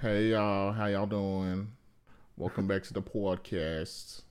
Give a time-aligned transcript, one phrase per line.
[0.00, 1.72] Hey y'all, how y'all doing?
[2.36, 4.22] Welcome back to the podcast.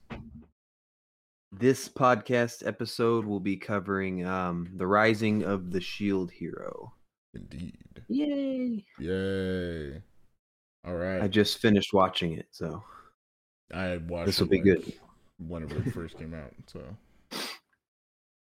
[1.52, 6.94] This podcast episode will be covering um, the rising of the Shield Hero.
[7.34, 7.76] Indeed.
[8.08, 8.86] Yay!
[8.98, 10.02] Yay.
[10.86, 11.22] All right.
[11.22, 12.82] I just finished watching it, so
[13.74, 14.94] I watched this will it be good.
[15.38, 16.54] whenever it first came out.
[16.68, 16.82] So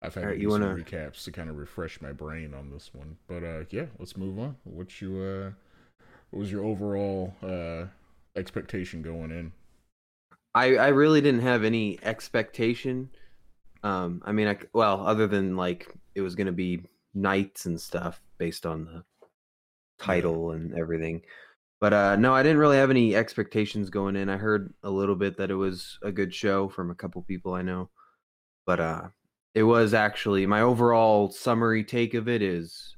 [0.04, 2.54] I've had All to do you some wanna- recaps to kind of refresh my brain
[2.54, 3.18] on this one.
[3.28, 4.58] But uh yeah, let's move on.
[4.66, 5.52] What you uh
[6.32, 7.86] what was your overall uh
[8.36, 9.52] expectation going in?
[10.54, 13.10] I I really didn't have any expectation.
[13.84, 16.82] Um, I mean, I well, other than like it was gonna be
[17.14, 19.04] knights and stuff based on the
[20.00, 21.22] title and everything.
[21.80, 24.30] But uh no, I didn't really have any expectations going in.
[24.30, 27.54] I heard a little bit that it was a good show from a couple people
[27.54, 27.90] I know.
[28.66, 29.02] But uh
[29.56, 32.96] it was actually my overall summary take of it is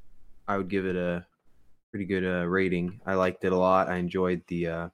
[0.48, 1.26] I would give it a
[1.92, 3.02] pretty good uh, rating.
[3.06, 3.90] I liked it a lot.
[3.90, 4.90] I enjoyed the uh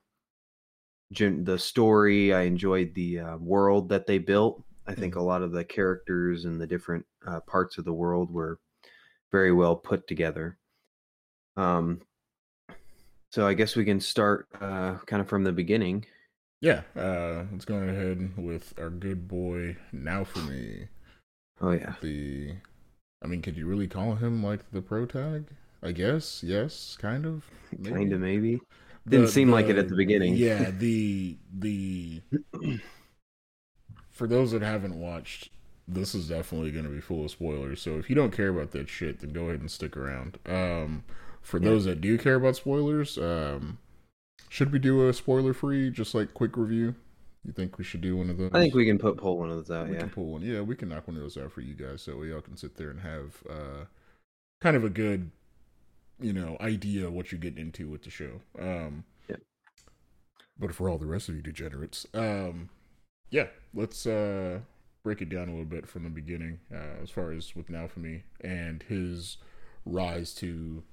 [1.12, 2.34] gen- the story.
[2.34, 4.64] I enjoyed the uh, world that they built.
[4.88, 8.32] I think a lot of the characters and the different uh, parts of the world
[8.32, 8.60] were
[9.32, 10.58] very well put together.
[11.56, 12.02] Um,
[13.30, 16.06] so I guess we can start uh, kind of from the beginning.
[16.60, 20.88] Yeah, uh let's go ahead with our good boy Naofumi.
[21.62, 22.56] Oh yeah, the
[23.24, 25.48] I mean, could you really call him like the pro tag?
[25.84, 27.46] I guess, yes, kind of.
[27.84, 28.60] kind of maybe.
[29.08, 30.36] Didn't seem like it at the beginning.
[30.36, 32.22] Yeah, the the
[34.10, 35.50] for those that haven't watched,
[35.88, 37.82] this is definitely going to be full of spoilers.
[37.82, 40.38] So if you don't care about that shit, then go ahead and stick around.
[40.46, 41.04] Um,
[41.42, 41.70] for Yeah.
[41.70, 43.80] those that do care about spoilers, um,
[44.50, 46.96] should we do a spoiler free, just like quick review?
[47.44, 48.52] You think we should do one of those?
[48.54, 49.88] I think we can put pull one of those out.
[49.88, 50.42] we Yeah, can pull one.
[50.44, 52.76] Yeah, we can knock one of those out for you guys, so y'all can sit
[52.76, 53.86] there and have uh,
[54.62, 55.32] kind of a good,
[56.20, 58.42] you know, idea of what you're getting into with the show.
[58.60, 59.38] Um, Yeah.
[60.60, 62.70] But for all the rest of you degenerates, um,
[63.32, 64.60] yeah, let's uh,
[65.04, 68.22] break it down a little bit from the beginning, uh, as far as with Naofumi
[68.42, 69.38] and his
[69.86, 70.84] rise to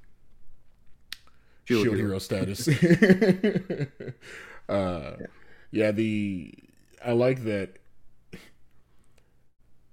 [1.64, 2.08] Shield shield, Hero.
[2.08, 2.68] hero, status.
[4.68, 5.26] uh, yeah,
[5.72, 6.54] the
[7.04, 7.78] I like that.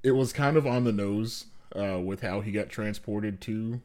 [0.04, 3.82] It was kind of on the nose uh, with how he got transported to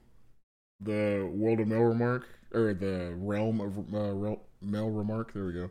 [0.80, 5.32] the world of Melromarc or the realm of uh, Rel- Melromarc.
[5.32, 5.70] There we go.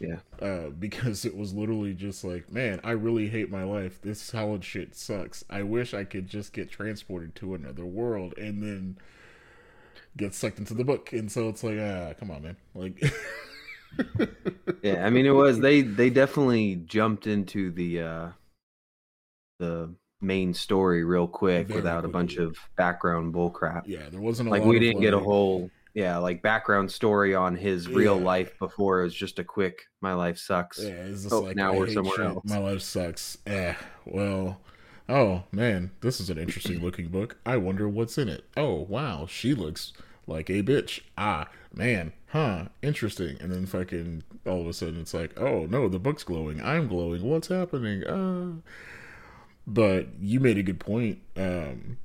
[0.00, 0.18] Yeah.
[0.40, 4.00] Uh, because it was literally just like, man, I really hate my life.
[4.02, 5.44] This solid shit sucks.
[5.48, 8.98] I wish I could just get transported to another world and then
[10.16, 11.12] get sucked into the book.
[11.12, 12.56] And so it's like, ah, come on, man.
[12.74, 13.02] Like,
[14.82, 15.06] yeah.
[15.06, 18.28] I mean, it was they they definitely jumped into the uh
[19.58, 23.82] the main story real quick Very without a bunch of background bullcrap.
[23.86, 27.54] yeah, there wasn't a like we didn't get a whole yeah like background story on
[27.56, 31.32] his real life before it was just a quick my life sucks Yeah, it's just
[31.34, 32.24] Oh, like now I we're somewhere shit.
[32.26, 32.44] else.
[32.44, 33.38] My life sucks.
[33.46, 33.74] Eh.
[34.04, 34.60] Well.
[35.08, 37.36] Oh man, this is an interesting looking book.
[37.46, 38.44] I wonder what's in it.
[38.56, 39.92] Oh wow, she looks
[40.26, 41.00] like a bitch.
[41.16, 42.64] Ah man, huh?
[42.82, 43.36] Interesting.
[43.40, 46.62] And then fucking all of a sudden it's like, oh no, the book's glowing.
[46.62, 47.22] I'm glowing.
[47.22, 48.04] What's happening?
[48.04, 48.60] Uh.
[49.66, 51.18] But you made a good point.
[51.36, 51.98] Um,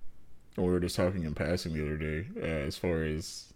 [0.57, 3.53] we were just talking in passing the other day, uh, as far as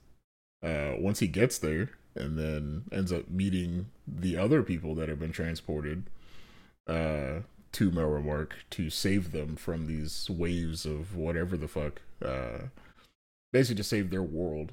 [0.63, 5.19] uh, once he gets there and then ends up meeting the other people that have
[5.19, 6.03] been transported
[6.87, 12.01] uh, to Melromarc to save them from these waves of whatever the fuck.
[12.23, 12.67] Uh,
[13.51, 14.71] basically, to save their world.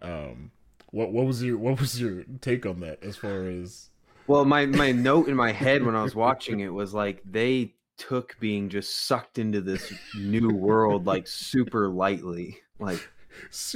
[0.00, 0.52] Um,
[0.90, 3.90] what what was your what was your take on that as far as
[4.26, 7.74] well my my note in my head when i was watching it was like they
[7.96, 13.08] took being just sucked into this new world like super lightly like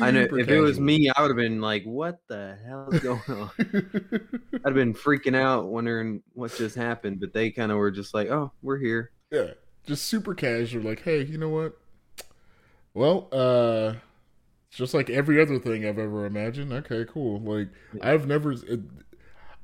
[0.01, 2.89] i know super if it was me i would have been like what the hell
[2.91, 3.51] is going on
[4.55, 8.15] i'd have been freaking out wondering what just happened but they kind of were just
[8.15, 9.53] like oh we're here Yeah,
[9.87, 10.83] just super casual.
[10.83, 11.77] Like, hey, you know what?
[12.95, 13.95] Well, uh,
[14.79, 16.73] just like every other thing I've ever imagined.
[16.73, 17.41] Okay, cool.
[17.41, 17.69] Like,
[18.01, 18.53] I've never.
[18.53, 18.81] It,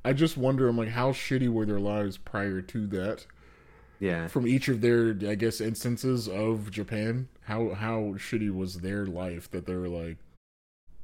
[0.04, 0.68] I just wonder.
[0.68, 3.26] I'm like, how shitty were their lives prior to that?
[4.00, 9.06] yeah From each of their, I guess, instances of Japan, how how shitty was their
[9.06, 10.18] life that they were like,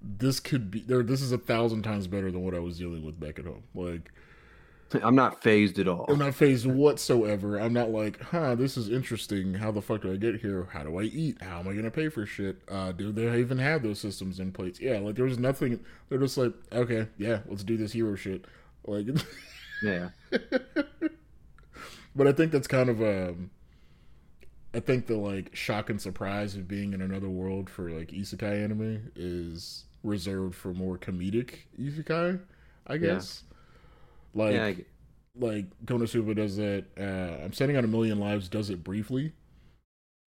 [0.02, 1.02] this could be there.
[1.02, 3.64] This is a thousand times better than what I was dealing with back at home.
[3.74, 4.12] Like,
[5.02, 7.58] i'm not phased at all I'm not phased whatsoever.
[7.58, 9.54] I'm not like, huh, this is interesting.
[9.54, 10.68] How the fuck do I get here?
[10.72, 11.40] How do I eat?
[11.42, 12.62] How am I gonna pay for shit?
[12.68, 14.78] Uh, do they even have those systems in place?
[14.80, 15.80] Yeah, like there was nothing.
[16.08, 18.44] They're just like, okay, yeah, let's do this hero shit.
[18.86, 19.06] Like,
[19.82, 20.10] yeah
[22.14, 23.50] but I think that's kind of um,
[24.72, 28.64] I think the like shock and surprise of being in another world for like isekai
[28.64, 32.40] anime is reserved for more comedic isekai,
[32.86, 33.42] I guess.
[34.34, 34.84] Like yeah, I-
[35.36, 36.84] like Konosuba does that.
[36.98, 39.32] Uh, I'm Standing on a Million Lives does it briefly.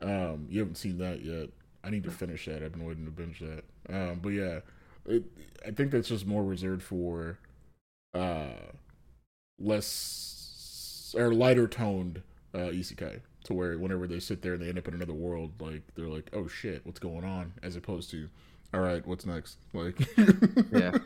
[0.02, 1.50] Um, you haven't seen that yet.
[1.84, 2.62] I need to finish that.
[2.64, 3.64] I've been waiting to binge that.
[3.90, 4.60] Um, but yeah,
[5.06, 5.24] it,
[5.66, 7.40] I think that's just more reserved for
[8.14, 8.48] uh,
[9.60, 12.22] less or lighter toned
[12.54, 13.22] uh, isekai.
[13.46, 16.10] To where whenever they sit there and they end up in another world, like they're
[16.10, 18.28] like, "Oh shit, what's going on?" As opposed to,
[18.74, 19.98] "All right, what's next?" Like,
[20.74, 20.92] Yeah.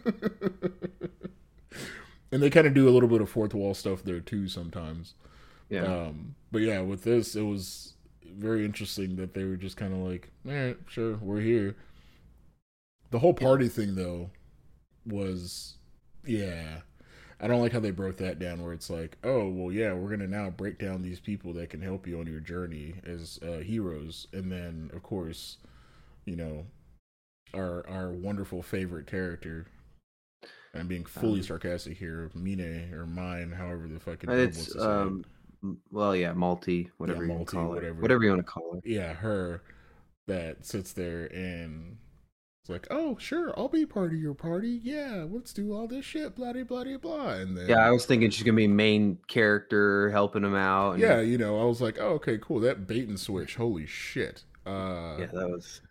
[2.31, 5.13] and they kind of do a little bit of fourth wall stuff there too sometimes.
[5.69, 5.83] yeah.
[5.83, 7.93] Um, but yeah, with this, it was
[8.25, 11.75] very interesting that they were just kind of like, "All right, sure, we're here."
[13.11, 14.31] The whole party thing, though,
[15.05, 15.77] was,
[16.25, 16.81] yeah,
[17.39, 18.61] I don't like how they broke that down.
[18.63, 21.81] Where it's like, oh, well, yeah, we're gonna now break down these people that can
[21.81, 25.57] help you on your journey as uh, heroes, and then of course,
[26.25, 26.67] you know,
[27.53, 29.67] our our wonderful favorite character.
[30.73, 35.25] I'm being fully Um, sarcastic here, Mine or mine, however the fucking it's to um,
[35.91, 37.97] well, yeah, multi, whatever multi, call whatever.
[37.99, 38.89] it, whatever you want to call it.
[38.89, 39.61] yeah, her
[40.27, 41.97] that sits there and
[42.61, 44.79] it's like, oh, sure, I'll be part of your party.
[44.83, 47.29] Yeah, let's do all this shit, blah, blah, blah, blah.
[47.33, 50.91] And then, Yeah, I was thinking she's gonna be main character, helping him out.
[50.93, 52.59] And yeah, you know, I was like, oh, okay, cool.
[52.59, 54.43] That bait and switch, holy shit.
[54.65, 55.81] Uh, yeah, that was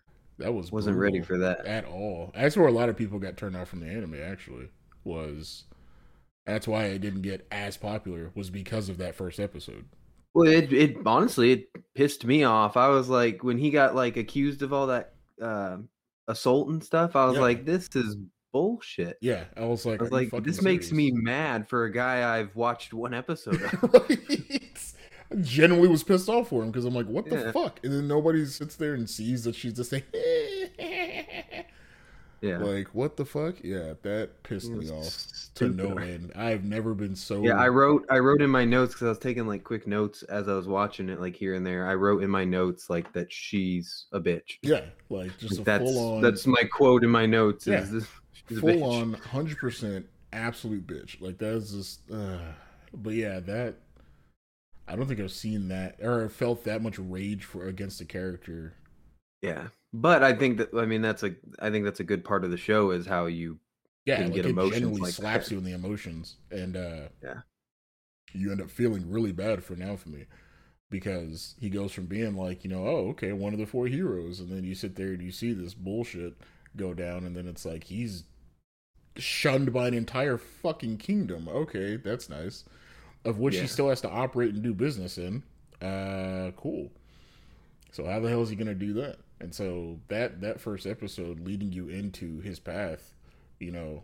[0.41, 1.65] that was wasn't ready for that.
[1.65, 2.31] at all.
[2.35, 4.15] That's where a lot of people got turned off from the anime.
[4.21, 4.69] Actually,
[5.03, 5.63] was
[6.45, 9.85] that's why it didn't get as popular was because of that first episode.
[10.33, 12.77] Well, it it honestly it pissed me off.
[12.77, 15.77] I was like, when he got like accused of all that uh,
[16.27, 17.41] assault and stuff, I was Yeah.
[17.41, 18.17] like, this is
[18.53, 19.17] bullshit.
[19.21, 22.55] Yeah, I was like, I was like, this makes me mad for a guy I've
[22.55, 23.73] watched one episode of.
[24.09, 24.19] right?
[25.39, 27.51] Genuinely was pissed off for him because I'm like, what the Yeah.
[27.53, 27.79] fuck?
[27.83, 30.03] And then nobody sits there and sees that she's just saying,
[32.41, 32.57] Yeah.
[32.57, 33.55] like, what the fuck?
[33.63, 35.25] Yeah, that pissed me off
[35.55, 36.31] to no end.
[36.35, 37.43] I've never been so.
[37.43, 40.23] Yeah, I wrote I wrote in my notes because I was taking like quick notes
[40.23, 41.87] as I was watching it, like here and there.
[41.87, 44.57] I wrote in my notes like that she's a bitch.
[44.63, 46.21] Yeah, like just Like, a that's full on.
[46.21, 47.67] that's my quote in my notes.
[47.67, 47.81] Yeah.
[47.81, 48.07] Is this,
[48.59, 51.21] full on, hundred percent, absolute bitch.
[51.21, 52.11] Like that is just.
[52.11, 52.39] Uh,
[52.91, 53.75] but yeah, that.
[54.91, 58.75] I don't think I've seen that or felt that much rage for against a character.
[59.41, 62.43] Yeah, but I think that I mean that's a I think that's a good part
[62.43, 63.59] of the show is how you
[64.05, 65.51] Yeah, Can like get it emotions like slaps that.
[65.51, 67.41] you in the emotions, and uh, Yeah.
[68.33, 70.25] you end up feeling really bad for Naofumi
[70.89, 74.39] because he goes from being like, you know, oh, okay, one of the four heroes,
[74.39, 76.35] and then you sit there and you see this bullshit
[76.77, 78.25] go down, and then it's like he's
[79.17, 81.47] shunned by an entire fucking kingdom.
[81.49, 82.65] Okay, that's nice.
[83.23, 85.43] Of which he still has to operate and do business in.
[85.81, 86.89] Uh, cool.
[87.91, 89.17] So how the hell is he gonna do that?
[89.39, 93.13] And so that that first episode leading you into his path,
[93.59, 94.03] you know,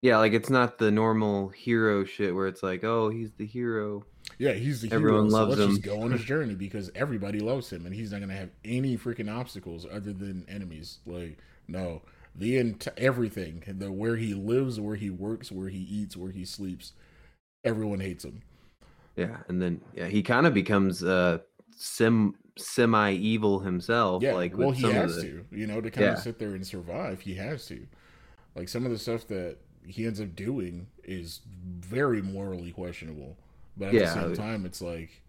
[0.00, 4.04] yeah like it's not the normal hero shit where it's like oh he's the hero.
[4.38, 5.30] Yeah, he's the Everyone hero.
[5.30, 8.34] So let's just go on his journey because everybody loves him, and he's not gonna
[8.34, 10.98] have any freaking obstacles other than enemies.
[11.06, 12.02] Like, no,
[12.34, 16.44] the ent- everything, the where he lives, where he works, where he eats, where he
[16.44, 16.92] sleeps,
[17.64, 18.42] everyone hates him.
[19.16, 21.38] Yeah, and then yeah he kind of becomes uh
[21.76, 24.22] sim semi evil himself.
[24.22, 26.12] Yeah, like well, with he some has of the, to, you know, to kind Yeah.
[26.12, 27.20] of sit there and survive.
[27.20, 27.86] He has to.
[28.54, 31.40] Like some of the stuff that he ends up doing is
[31.80, 33.36] very morally questionable,
[33.76, 34.00] but at Yeah.
[34.14, 35.22] the same time, it's like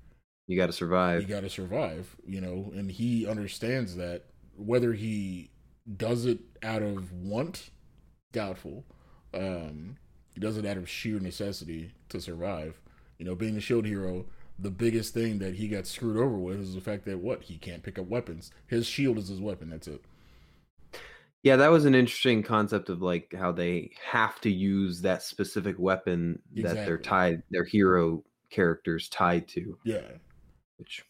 [0.48, 1.22] You got to survive.
[1.22, 5.50] you got to survive, you know, and he understands that whether he
[5.98, 7.70] does it out of want,
[8.32, 8.86] doubtful.
[9.34, 9.98] Um,
[10.34, 12.80] he does it out of sheer necessity to survive.
[13.18, 14.26] You know, being a shield hero,
[14.58, 17.58] the biggest thing that he got screwed over with is the fact that what he
[17.58, 18.52] can't pick up weapons.
[18.68, 19.70] His shield is his weapon.
[19.70, 20.02] That's it.
[21.44, 25.78] Yeah, that was an interesting concept of like how they have to use that specific
[25.78, 30.04] weapon that they're tied, their hero characters tied to, Yeah,
[30.78, 31.04] which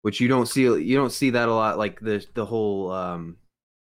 [0.00, 3.36] which you don't see you don't see that a lot like the the whole um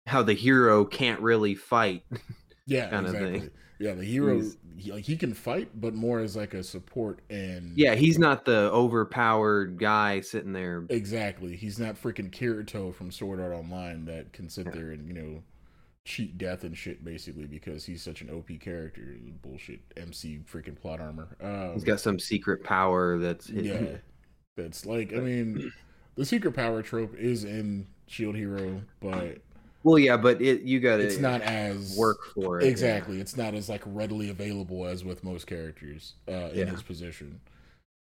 [0.06, 2.04] how the hero can't really fight.
[2.66, 3.50] yeah, Kinda thing.
[3.84, 4.42] Yeah, the hero,
[4.78, 8.46] he, like he can fight, but more as like a support and yeah, he's not
[8.46, 10.86] the overpowered guy sitting there.
[10.88, 11.58] Exactly.
[11.58, 15.44] He's not freaking Kirito from Sword Art Online that can sit there and, you know,
[16.06, 19.18] cheat death and shit basically because he's such an OP character.
[19.42, 21.36] Bullshit MC freaking plot armor.
[21.42, 23.86] Um, He's got some secret power that's hidden.
[23.86, 23.98] yeah.
[24.56, 25.74] That's like I mean
[26.16, 29.40] the secret power trope is in Shield Hero, but
[29.84, 32.64] Well, yeah, but it you got to it's not as work for it.
[32.66, 32.70] yeah.
[32.72, 33.20] Exactly.
[33.20, 36.66] It's not as like readily available as with most characters uh, in Yeah.
[36.66, 37.42] his position.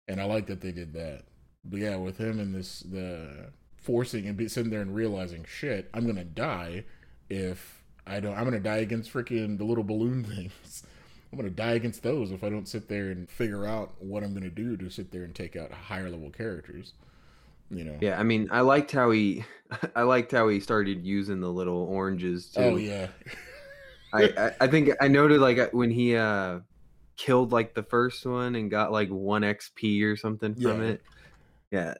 [0.08, 1.24] And I like that they did that.
[1.64, 5.90] but yeah, with him and this the forcing and be sitting there and realizing, shit,
[5.94, 6.84] I'm gonna die
[7.30, 8.36] if I don't.
[8.38, 10.84] I'm gonna die against freaking the little balloon things.
[11.32, 14.34] I'm gonna die against those if I don't sit there and figure out what I'm
[14.34, 16.94] gonna do to sit there and take out higher level characters.
[17.72, 17.98] You know.
[18.02, 19.46] Yeah, I mean, I liked how he,
[19.96, 22.62] I liked how he started using the little oranges too.
[22.62, 23.08] Oh yeah.
[24.14, 26.60] I, I, I think I noted like uh, when he uh
[27.18, 30.88] killed like the first one and got like one XP or something from Yeah.
[30.90, 31.02] it.
[31.72, 31.94] Yeah.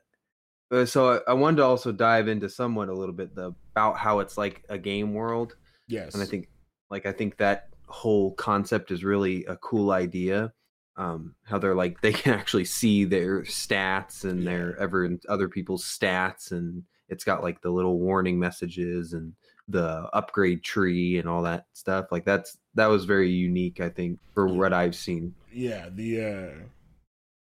[0.72, 3.98] Uh, so I, I wanted to also dive into somewhat a little bit the, about
[3.98, 5.56] how it's like a game world,
[5.88, 6.14] yes.
[6.14, 6.48] and I think
[6.90, 10.54] like I think that whole concept is really a cool idea.
[10.98, 15.86] Um, how they're like they can actually see their stats and their ever other people's
[15.86, 19.34] stats, and it's got like the little warning messages and
[19.68, 22.08] the upgrade tree and all that stuff.
[22.12, 25.34] Like that's that was very unique, I think, for what I've seen.
[25.52, 26.64] yeah the uh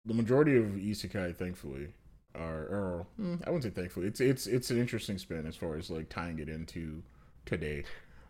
[0.05, 1.93] the majority of isekai thankfully
[2.35, 5.75] are or hmm, i wouldn't say thankfully it's it's it's an interesting spin as far
[5.75, 7.03] as like tying it into
[7.45, 7.83] today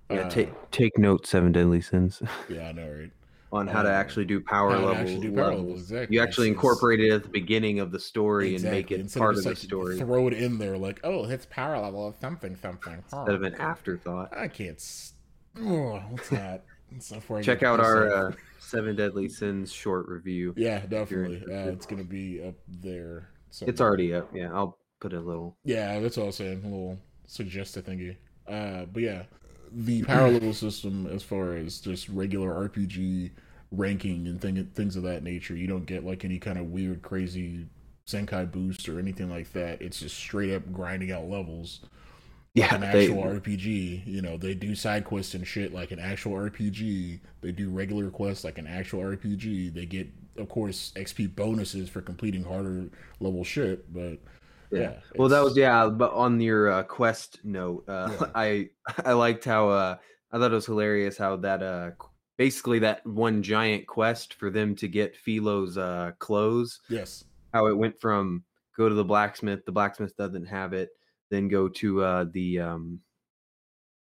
[0.10, 3.12] Yeah, Uh, take take note, Seven Deadly Sins, yeah i know right
[3.51, 5.65] on how to uh, actually do power how to level actually do power levels.
[5.65, 6.15] levels, exactly.
[6.15, 9.36] You actually incorporate it at the beginning of the story and make it Instead part
[9.36, 12.15] of just, the like, story throw it in there like oh it's power level of
[12.22, 13.20] something something huh.
[13.20, 14.29] instead of an afterthought.
[14.38, 14.81] i can't
[15.60, 20.08] oh, what's that That's not where I Check out our uh, Seven Deadly Sins short
[20.08, 20.53] review.
[20.55, 23.29] yeah definitely uh, it's gonna be up there
[23.62, 24.29] It's already up.
[24.34, 25.58] Yeah, I'll put a little.
[25.65, 26.62] Yeah, that's all I'm saying.
[26.63, 28.15] A little suggested thingy.
[28.48, 29.24] Uh, but yeah,
[29.71, 33.31] the power level system, as far as just regular RPG
[33.71, 37.01] ranking and thing, things of that nature, you don't get like any kind of weird,
[37.01, 37.67] crazy
[38.05, 39.81] Senkai boost or anything like that.
[39.81, 41.81] It's just straight up grinding out levels.
[42.53, 45.99] Yeah, An they, actual RPG, you know, they do side quests and shit like an
[45.99, 47.21] actual RPG.
[47.39, 49.73] They do regular quests like an actual RPG.
[49.73, 52.89] They get, of course, XP bonuses for completing harder
[53.21, 53.93] level shit.
[53.93, 54.17] But
[54.71, 54.93] yeah.
[55.15, 55.87] Well, that was yeah.
[55.89, 58.27] But on your uh, quest note, uh, Yeah.
[58.35, 58.69] I
[59.05, 59.97] I liked how uh,
[60.31, 61.91] I thought it was hilarious how that uh,
[62.37, 67.23] basically that one giant quest for them to get Filo's uh, clothes yes.
[67.53, 68.43] how it went from
[68.77, 70.89] go to the blacksmith the blacksmith doesn't have it
[71.29, 72.99] then go to uh the um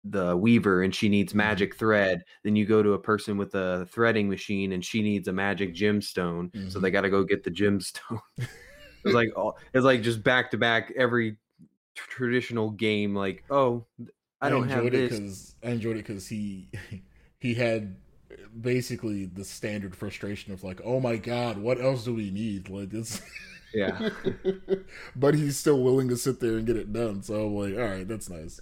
[0.04, 1.36] the weaver and she needs Mhm.
[1.36, 5.28] magic thread then you go to a person with a threading machine and she needs
[5.28, 6.82] a magic gemstone so Mhm.
[6.82, 8.20] they got to go get the gemstone
[9.06, 11.36] it's like all it's like just back to back every
[11.94, 13.84] tr- traditional game like oh
[14.40, 16.68] i don't have enjoyed it this because I enjoyed it because he
[17.40, 17.96] he had
[18.60, 22.68] basically the standard frustration of like, oh my god, what else do we need?
[22.68, 23.20] Like this,
[23.74, 24.10] yeah
[25.16, 27.22] but he's still willing to sit there and get it done.
[27.22, 28.60] So I'm like, all right, that's nice.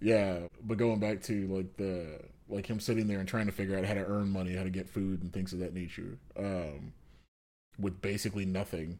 [0.00, 3.78] Yeah, but going back to like the like him sitting there and trying to figure
[3.78, 6.92] out how to earn money, how to get food and things of that nature, um,
[7.78, 8.98] with basically nothing,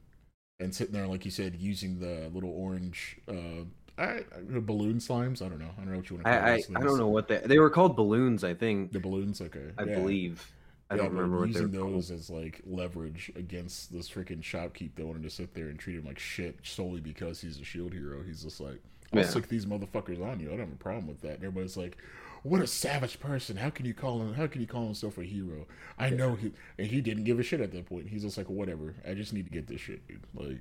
[0.60, 3.64] and sitting there like you said, using the little orange uh,
[3.98, 4.22] I, I,
[4.60, 5.42] balloon slimes.
[5.42, 5.70] I don't know.
[5.76, 7.38] I don't know what you want to call I, I i don't know what they
[7.38, 9.72] they were called balloons i think The balloons, okay.
[9.78, 9.94] i yeah.
[9.96, 10.50] believe
[10.90, 11.94] i Yeah, don't remember what they were using called.
[11.96, 15.96] those as like leverage against this freaking shopkeep that wanted to sit there and treat
[15.96, 18.22] him like shit solely because he's a shield hero.
[18.26, 18.80] He's just like,
[19.12, 19.26] I'll Yeah.
[19.26, 20.46] stick these motherfuckers on you.
[20.48, 21.34] I don't have a problem with that.
[21.34, 21.98] And everybody's like,
[22.42, 23.56] what a savage person.
[23.56, 24.34] How can you call him?
[24.34, 25.66] How can you call himself a hero?
[25.98, 28.08] I know he and he didn't give a shit at that point.
[28.08, 28.94] He's just like, whatever.
[29.06, 30.22] I just need to get this shit, dude.
[30.34, 30.60] Like,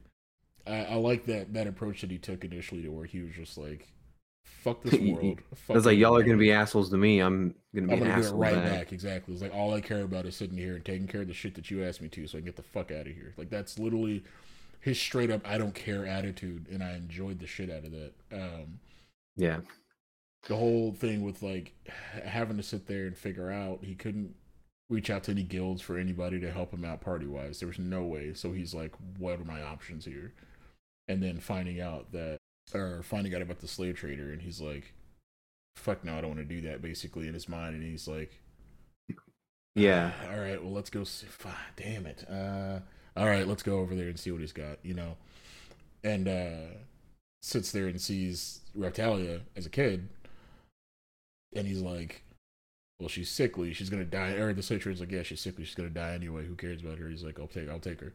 [0.68, 3.58] I, I like that that approach that he took initially to where he was just
[3.58, 3.88] like,
[4.44, 5.40] fuck this world.
[5.70, 7.20] I was like, fuck y'all are gonna be assholes to me.
[7.20, 8.72] I'm gonna be I'm gonna do it asshole right back.
[8.72, 8.92] back.
[8.94, 9.34] Exactly.
[9.34, 11.56] It's like all I care about is sitting here and taking care of the shit
[11.56, 13.34] that you asked me to, so I can get the fuck out of here.
[13.38, 14.24] Like that's literally
[14.82, 18.14] his straight up I don't care attitude, and I enjoyed the shit out of that.
[18.32, 18.80] Um,
[19.38, 19.60] Yeah,
[20.48, 21.74] the whole thing with like
[22.24, 24.36] having to sit there and figure out he couldn't
[24.90, 27.60] reach out to any guilds for anybody to help him out party wise.
[27.60, 28.34] There was no way.
[28.34, 30.34] So he's like, what are my options here?
[31.08, 32.38] And then finding out that,
[32.74, 34.94] or finding out about the slave trader, and he's like,
[35.76, 36.82] fuck no, I don't want to do that.
[36.82, 38.40] Basically in his mind, and he's like,
[39.76, 40.12] yeah.
[40.32, 41.04] all right, well, let's go.
[41.04, 42.26] See, fuck, damn it.
[42.30, 42.80] Uh,
[43.16, 44.78] all right, let's go over there and see what he's got.
[44.84, 45.18] You know,
[46.04, 46.76] and uh,
[47.42, 50.10] sits there and sees Raphtalia as a kid,
[51.56, 52.24] and he's like,
[53.00, 53.74] "Well, she's sickly.
[53.74, 55.66] She's gonna die." Or the Citra's like, "Yeah, she's sickly.
[55.66, 56.46] She's gonna die anyway.
[56.46, 57.70] Who cares about her?" He's like, "I'll take.
[57.70, 58.14] I'll take her."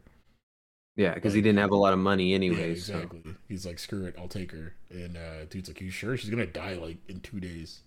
[0.97, 2.57] Yeah, because he didn't have a lot of money anyway.
[2.59, 3.21] yeah, exactly.
[3.47, 4.15] He's like, "Screw it.
[4.17, 6.15] I'll take her." And uh, dude's like, "You sure?
[6.17, 7.81] She's gonna die like in two days."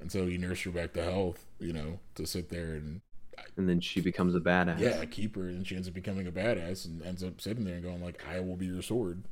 [0.00, 1.44] And so he nursed her back to health.
[1.58, 3.00] You know, to sit there and
[3.56, 4.78] and then she becomes a badass.
[4.78, 7.74] yeah, keep her, and she ends up becoming a badass, and ends up sitting there
[7.74, 9.22] and going like, "I will be your sword."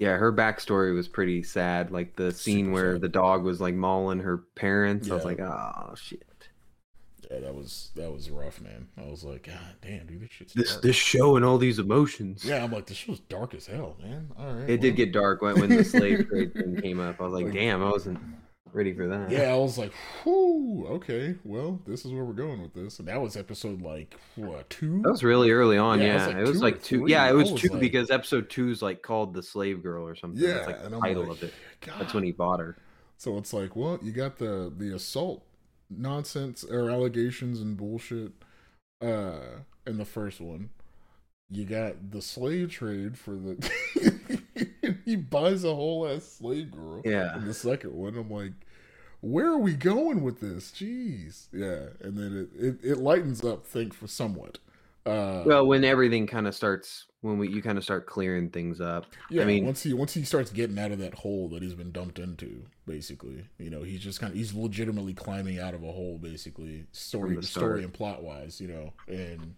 [0.00, 1.92] Yeah, her backstory was pretty sad.
[1.92, 3.02] Like the scene Super where sad.
[3.02, 5.08] the dog was like mauling her parents.
[5.10, 6.24] I was like, oh shit.
[7.30, 8.88] Yeah, that was that was rough, man.
[8.98, 10.82] I was like, God damn, dude, this shit's This dark.
[10.82, 12.44] this show and all these emotions.
[12.44, 14.30] Yeah, I'm like, this show's dark as hell, man.
[14.36, 17.20] All right, It did get dark when, when the slave trade thing came up.
[17.20, 18.18] I was like, Like- damn, I wasn't
[18.72, 19.30] ready for that.
[19.30, 19.92] Yeah, I was like,
[20.26, 22.98] okay, well, this is where we're going with this.
[22.98, 25.00] And that was episode like what two?
[25.02, 26.00] That was really early on.
[26.00, 27.12] Yeah, Yeah, it was like it two like two.
[27.12, 30.06] Yeah, it was was two like- because episode two is like called the slave girl
[30.06, 30.40] or something.
[30.42, 31.54] yeah, That's like the title like, of it.
[31.80, 32.00] God.
[32.00, 32.76] That's when he bought her.
[33.16, 35.44] So it's like, well, you got the the assault
[35.90, 38.32] nonsense or allegations and bullshit
[39.02, 39.40] uh
[39.86, 40.70] in the first one.
[41.50, 43.56] You got the slave trade for the
[45.04, 47.02] he buys a whole ass slave girl.
[47.04, 47.36] Yeah.
[47.36, 48.52] In the second one, I'm like,
[49.20, 50.70] where are we going with this?
[50.70, 51.48] Jeez.
[51.52, 51.90] Yeah.
[52.06, 54.58] And then it it, it lightens up think for somewhat.
[55.06, 58.80] Uh Well, when everything kind of starts, when we you kind of start clearing things
[58.80, 59.06] up.
[59.30, 61.74] Yeah, I mean- once he once he starts getting out of that hole that he's
[61.74, 65.82] been dumped into, basically, you know, he's just kind of he's legitimately climbing out of
[65.82, 69.54] a hole, basically, story story and plot wise, you know, and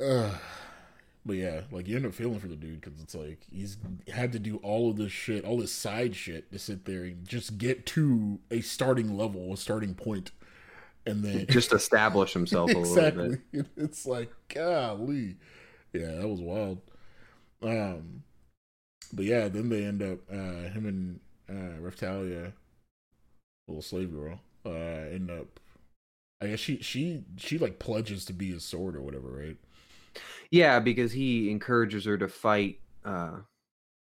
[0.00, 0.32] uh,
[1.26, 3.76] but yeah, like you end up feeling for the dude because it's like he's
[4.08, 7.26] had to do all of this shit, all this side shit to sit there and
[7.26, 10.30] just get to a starting level, a starting point,
[11.04, 13.32] and then Just establish himself a little bit.
[13.32, 13.38] exactly.
[13.76, 15.36] It's like golly,
[15.92, 16.80] yeah, that was wild.
[17.62, 18.22] Um,
[19.12, 22.52] but yeah, then they end up uh him and uh Raphtalia,
[23.68, 25.60] little slave girl, uh end up.
[26.40, 29.56] I guess she she she like pledges to be his sword or whatever, right?
[30.50, 32.80] Yeah, because he encourages her to fight.
[33.04, 33.38] uh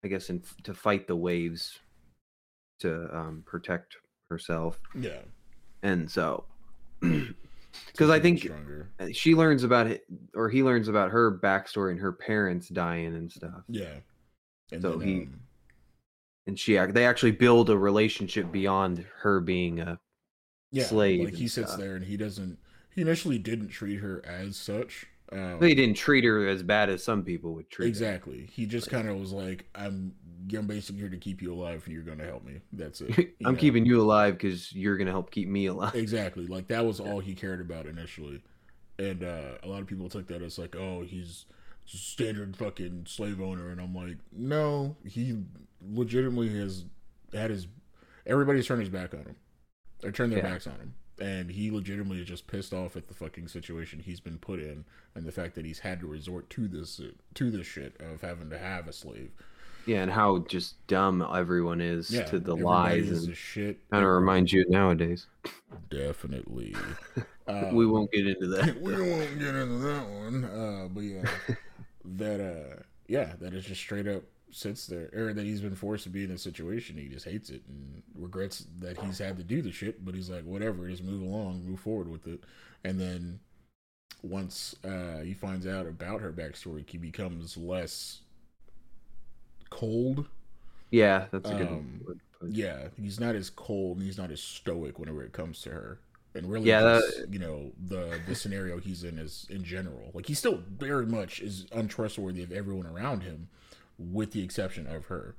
[0.03, 1.79] I guess in, to fight the waves
[2.79, 3.95] to um protect
[4.29, 5.21] herself, Yeah,
[5.83, 6.45] and so
[7.01, 8.87] because I think stronger.
[9.11, 10.03] she learns about it,
[10.35, 13.63] or he learns about her backstory and her parents dying and stuff.
[13.67, 13.95] Yeah,
[14.71, 15.39] and So then, he- um,
[16.47, 19.99] and she they actually build a relationship beyond her being a
[20.71, 21.79] yeah, slave like he and sits stuff.
[21.79, 22.57] there and he doesn't.
[22.93, 25.07] He initially didn't treat her as such.
[25.31, 27.89] Um, they didn't treat her as bad as some people would treat her.
[27.89, 28.49] Exactly.
[28.51, 30.13] He just kind of was like, "I'm,
[30.53, 32.59] I'm basically here to keep you alive, and you're going to help me.
[32.73, 33.59] That's it." i'm know?
[33.59, 37.19] keeping you alive because you're gonna help keep me alive exactly like that was all
[37.19, 38.43] he cared about initially,
[38.99, 41.45] and uh, a lot of people took that as like, "Oh, he's
[41.85, 45.43] standard fucking slave owner," and I'm like, "No, he
[45.81, 46.85] legitimately has
[47.33, 47.67] had his
[48.25, 49.35] everybody's turned his back on him.
[50.01, 50.49] They turned their Yeah.
[50.51, 54.19] backs on him." And he legitimately is just pissed off at the fucking situation he's
[54.19, 56.99] been put in, and the fact that he's had to resort to this
[57.35, 59.29] to this shit of having to have a slave.
[59.85, 63.79] yeah and how just dumb everyone is yeah, to the lies is and a shit.
[63.91, 65.27] kind of reminds you nowadays
[65.89, 66.75] Definitely.
[67.47, 70.43] we Um, won't get into that we won't get into that one.
[70.45, 71.29] Uh, but yeah,
[72.05, 76.03] that uh, yeah, that is just straight up sits there, or that he's been forced
[76.05, 76.97] to be in a situation.
[76.97, 80.03] He just hates it and regrets that he's had to do the shit.
[80.05, 82.43] But he's like, whatever, just move along, move forward with it.
[82.83, 83.39] And then
[84.23, 88.21] once uh, he finds out about her backstory, he becomes less
[89.69, 90.27] cold
[90.89, 94.41] yeah that's a good Um, word yeah, he's not as cold and he's not as
[94.41, 95.99] stoic whenever it comes to her.
[96.33, 100.11] And really, Yeah, that- you know, the the scenario he's in is in general.
[100.13, 103.49] Like he still very much is untrustworthy of everyone around him,
[104.11, 105.35] with the exception of her.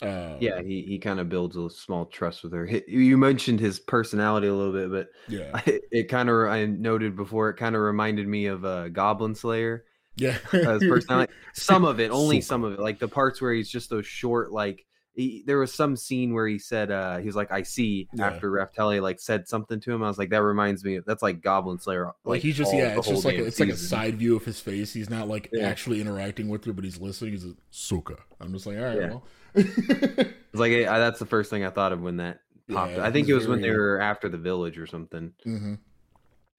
[0.00, 3.58] Uh, yeah he, he kind of builds a small trust with her Hi- you mentioned
[3.58, 7.74] his personality a little bit but yeah, it kind of i noted before it kind
[7.74, 9.84] of reminded me of uh, goblin slayer
[10.18, 10.36] yeah.
[10.52, 11.32] uh, his personality.
[11.54, 14.52] Some of it, only some of it, like the parts where he's just those short.
[14.52, 14.84] Like
[15.18, 18.28] he, there was some scene where he said, uh, he was like, "I see." Yeah.
[18.28, 20.94] After Raftali like said something to him, I was like, "That reminds me.
[20.94, 23.68] Of, that's like Goblin Slayer." Like he just yeah, it's just like a, it's like
[23.70, 24.92] a side view of his face.
[24.92, 25.66] He's not like Yeah.
[25.68, 27.32] actually interacting with her, but he's listening.
[27.32, 28.16] He's like, Suka.
[28.40, 29.08] I'm just like, all right, Yeah.
[29.08, 29.24] well.
[29.54, 32.38] It's like I, that's the first thing I thought of when that
[32.70, 32.92] popped.
[32.92, 35.32] Yeah, I think he's it was when they were after the village or something.
[35.42, 35.74] hmm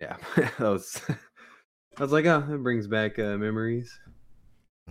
[0.02, 1.02] Yeah, that was.
[1.98, 3.98] I was like, oh, that brings back uh, memories.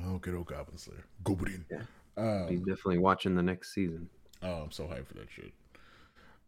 [0.07, 1.67] Oh, good old Goblin Slayer, Goblin.
[1.71, 1.83] Yeah.
[2.19, 4.11] Um, Be definitely watching the next season.
[4.43, 5.53] Oh, I'm so hyped for that shit.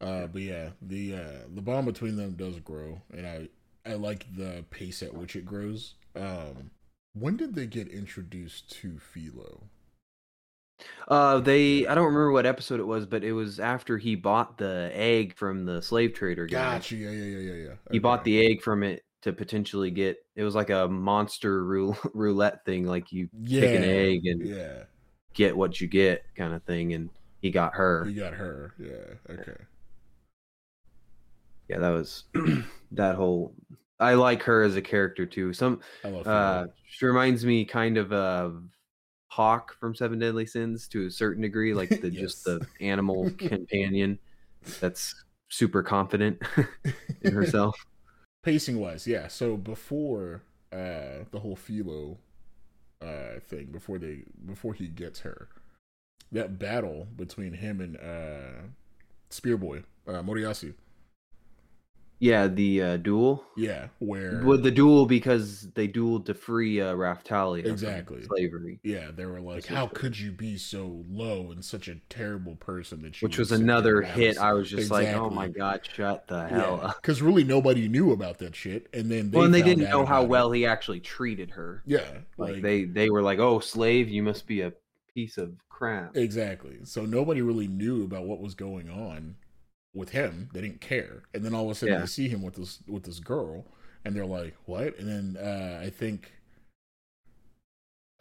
[0.01, 3.49] Uh, but yeah, the uh, the bond between them does grow, and I
[3.89, 5.95] I like the pace at which it grows.
[6.17, 6.71] Um,
[7.15, 9.63] when did they get introduced to Filo?
[11.09, 14.57] Uh, they I don't remember what episode it was, but it was after he bought
[14.59, 16.79] the egg from the slave trader guy.
[16.79, 16.97] Gotcha.
[16.97, 17.75] Yeah, yeah, yeah, yeah, yeah.
[17.91, 20.17] He bought the egg from it to potentially get.
[20.37, 24.47] It was like a monster rou- roulette thing, like you yeah, pick an egg and
[24.47, 24.85] yeah.
[25.35, 26.93] Get what you get, kind of thing.
[26.95, 28.05] And he got her.
[28.05, 28.75] He got her.
[28.79, 29.35] Yeah.
[29.35, 29.57] Okay.
[31.69, 32.25] Yeah, that was
[32.93, 33.55] that whole.
[33.99, 35.53] I like her as a character too.
[35.53, 38.63] Some I love uh, she reminds me kind of of
[39.29, 44.19] Hawk from Seven Deadly Sins to a certain degree, like the just the animal companion
[44.81, 45.15] that's
[45.49, 46.43] super confident
[47.23, 47.77] in herself.
[48.43, 49.29] Pacing wise, yeah.
[49.29, 52.19] So before uh the whole Filo
[53.03, 55.49] uh thing, before they before he gets her,
[56.33, 58.63] that battle between him and uh
[59.31, 60.75] Spearboy, uh Motoyasu.
[62.21, 63.43] Yeah, the uh, duel.
[63.57, 68.23] Yeah, where With the duel because they dueled to free uh, Raphtalia Exactly.
[68.25, 72.57] slavery, Yeah, they were like, "How could you be so low and such a terrible
[72.57, 74.37] person that you?" which was another hit.
[74.37, 76.97] I was just like, oh my god, shut the hell up.
[77.01, 80.05] because really nobody knew about that shit, and then they well, and they didn't know
[80.05, 80.29] how it.
[80.29, 81.83] well he actually treated her.
[81.87, 82.01] Yeah,
[82.37, 84.75] Like, like, they they were like, oh, slave, you must be a
[85.15, 86.17] piece of crap.
[86.19, 86.81] exactly.
[86.85, 89.37] So nobody really knew about what was going on
[89.95, 90.49] with him.
[90.53, 92.01] They didn't care, and then all of a sudden Yeah.
[92.01, 93.67] they see him with this with this girl,
[94.05, 96.33] and they're like, "What?" And then uh, I think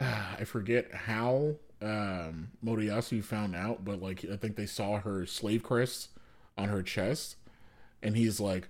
[0.00, 5.62] I forget how um, Motoyasu found out, but like I think they saw her slave
[5.62, 6.08] crest
[6.56, 7.36] on her chest,
[8.02, 8.68] and he's like,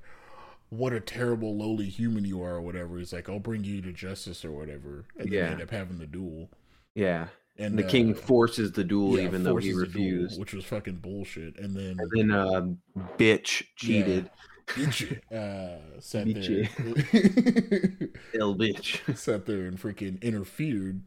[0.69, 2.99] "What a terrible lowly human you are," or whatever.
[2.99, 5.47] He's like, "I'll bring you to justice," or whatever, and then Yeah.
[5.47, 6.51] they end up having the duel.
[6.95, 7.29] Yeah,
[7.61, 10.41] And the king uh, forces the duel yeah, even though he the duel, refused.
[10.41, 11.59] which was fucking bullshit.
[11.59, 12.79] And then And then um,
[13.19, 14.31] bitch cheated.
[14.67, 16.69] Bitch, uh, sat Bitchy.
[16.79, 18.09] there,
[18.41, 19.17] Ill bitch.
[19.17, 21.03] sat there and freaking interfered.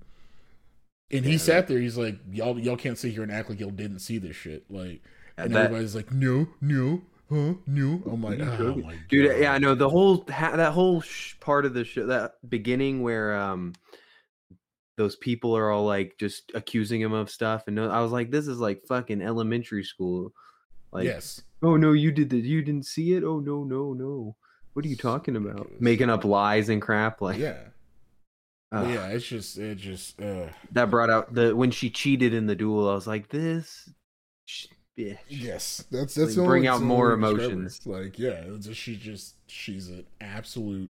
[1.11, 1.79] And he Yeah, sat there.
[1.79, 4.65] He's like, "Y'all, y'all can't sit here and act like y'all didn't see this shit."
[4.69, 5.01] Like,
[5.37, 9.39] and That- everybody's like, "No, no, huh, no." I'm like, "Oh joking?" my dude god,
[9.39, 13.01] yeah i know the whole ha- that whole sh- part of the show that beginning
[13.01, 13.73] where um
[14.97, 18.29] those people are all like just accusing him of stuff and no- i was like
[18.31, 20.31] this is like fucking elementary school
[20.91, 24.35] like yes, oh no you did that you didn't see it oh no no no
[24.73, 27.57] what are you talking about making up lies and crap like yeah,
[28.71, 28.87] ugh.
[28.89, 29.07] yeah.
[29.07, 32.89] It's just, it just, uh, that brought out the when she cheated in the duel
[32.89, 33.89] i was like this
[34.45, 37.51] sh- bitch Yes, that's that's only- bring out more way to describe her.
[37.53, 37.81] emotions.
[37.85, 40.87] Like, yeah, just, she just she's an absolute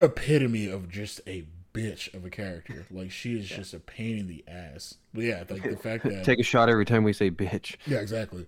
[0.00, 1.46] epitome of just a
[1.76, 2.84] bitch of a character.
[2.90, 3.58] Like, she is Yeah.
[3.58, 4.94] just a pain in the ass.
[5.14, 7.98] But yeah, like the fact that take a shot every time we say bitch yeah,
[7.98, 8.46] exactly.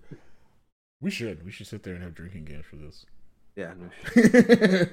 [1.01, 3.05] We should we should sit there and have drinking games for this.
[3.55, 3.89] yeah no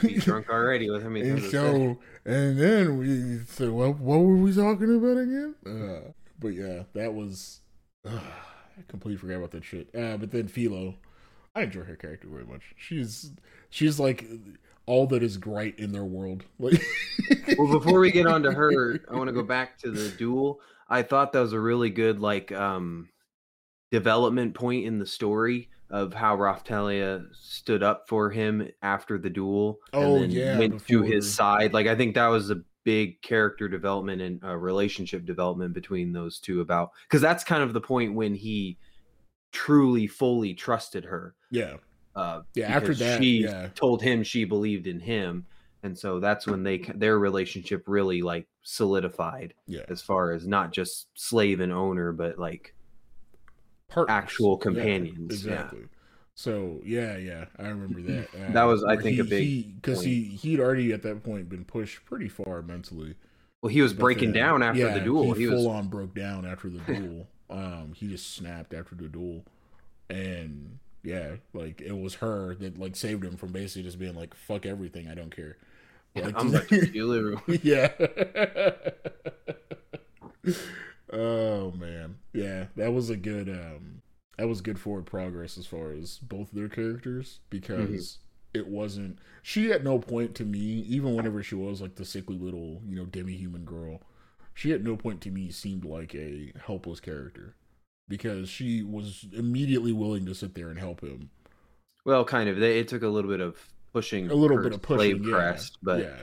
[0.00, 4.52] be drunk already with many and so and then we said what what were we
[4.54, 7.60] talking about again uh, but yeah that was
[8.06, 8.10] uh,
[8.78, 10.94] i completely forgot about that shit uh, but then filo
[11.54, 13.30] i enjoy her character very much she's
[13.70, 14.24] she's like
[14.86, 16.44] all that is great in their world.
[17.58, 20.60] Well before we get on to her i want to go back to the duel.
[20.88, 23.08] I thought that was a really good like um
[23.90, 29.78] development point in the story of how Raphtalia stood up for him after the duel
[29.92, 31.74] Oh, and then yeah, went to his side.
[31.74, 36.38] Like i think that was a big character development and uh, relationship development between those
[36.38, 38.78] two about because that's kind of the point when he
[39.52, 41.34] truly fully trusted her.
[41.50, 41.76] Yeah
[42.14, 43.68] uh Yeah, after that, she yeah.
[43.74, 45.46] told him she believed in him
[45.82, 50.72] and so that's when they their relationship really like solidified yeah as far as not
[50.72, 52.74] just slave and owner but like
[53.88, 54.14] Partners.
[54.14, 55.52] actual companions, yeah.
[55.52, 55.82] exactly
[56.34, 60.24] so yeah yeah i remember that uh, That was, I think, a big because he
[60.24, 63.16] he'd already at that point been pushed pretty far mentally
[63.60, 65.88] well he was But breaking down after yeah, the duel He, he, full was on
[65.88, 67.28] broke down after the duel.
[67.50, 69.44] um, he just snapped after the duel,
[70.08, 74.34] and yeah, like it was her that like saved him from basically just being like
[74.34, 75.56] "fuck everything, I don't care."
[76.14, 77.42] yeah, Like, i'm about to kill everyone.
[77.62, 77.92] yeah.
[81.12, 83.48] oh man, yeah, that was a good.
[83.48, 84.02] um
[84.38, 88.22] That was good forward progress as far as both their characters because Mm-hmm.
[88.54, 89.18] it wasn't.
[89.42, 92.96] She at no point to me, even whenever she was like the sickly little you
[92.96, 94.02] know demi human girl,
[94.54, 97.54] she at no point to me seemed like a helpless character
[98.12, 101.30] because she was immediately willing to sit there and help him.
[102.04, 103.56] well kind of they, it took a little bit of
[103.94, 106.16] pushing A little bit of pushing, yeah, but yeah,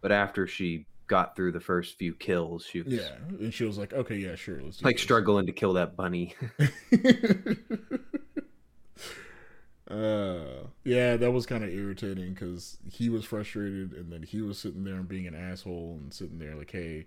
[0.00, 3.76] but after she got through the first few kills she was yeah, and she was
[3.76, 6.34] like, "Okay, yeah, sure, let's do like this." struggling to kill that bunny
[9.90, 14.58] uh, yeah, that was kind of irritating because he was frustrated, and then he was
[14.58, 17.04] sitting there and being an asshole and sitting there like, "Hey,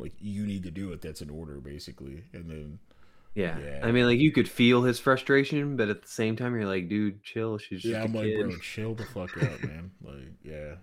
[0.00, 1.00] like you need to do it.
[1.00, 2.80] That's an order, basically." And then,
[3.34, 3.58] Yeah.
[3.58, 3.80] Yeah.
[3.82, 6.88] I mean, like you could feel his frustration, but at the same time, you're like,
[6.88, 7.58] dude, chill.
[7.58, 8.42] She's just yeah, I'm like, kid.
[8.48, 9.90] bro, chill the fuck out, man.
[10.02, 10.74] Like, yeah,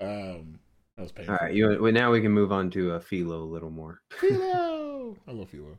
[0.00, 0.58] um,
[0.96, 1.34] that was painful.
[1.34, 4.00] All right, you well, now we can move on to uh, Filo a little more,
[4.20, 5.78] Filo, I love Filo.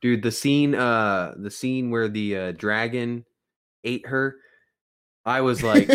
[0.00, 0.22] dude.
[0.22, 3.24] The scene, uh, the scene where the uh, dragon
[3.84, 4.36] ate her,
[5.26, 5.90] I was like,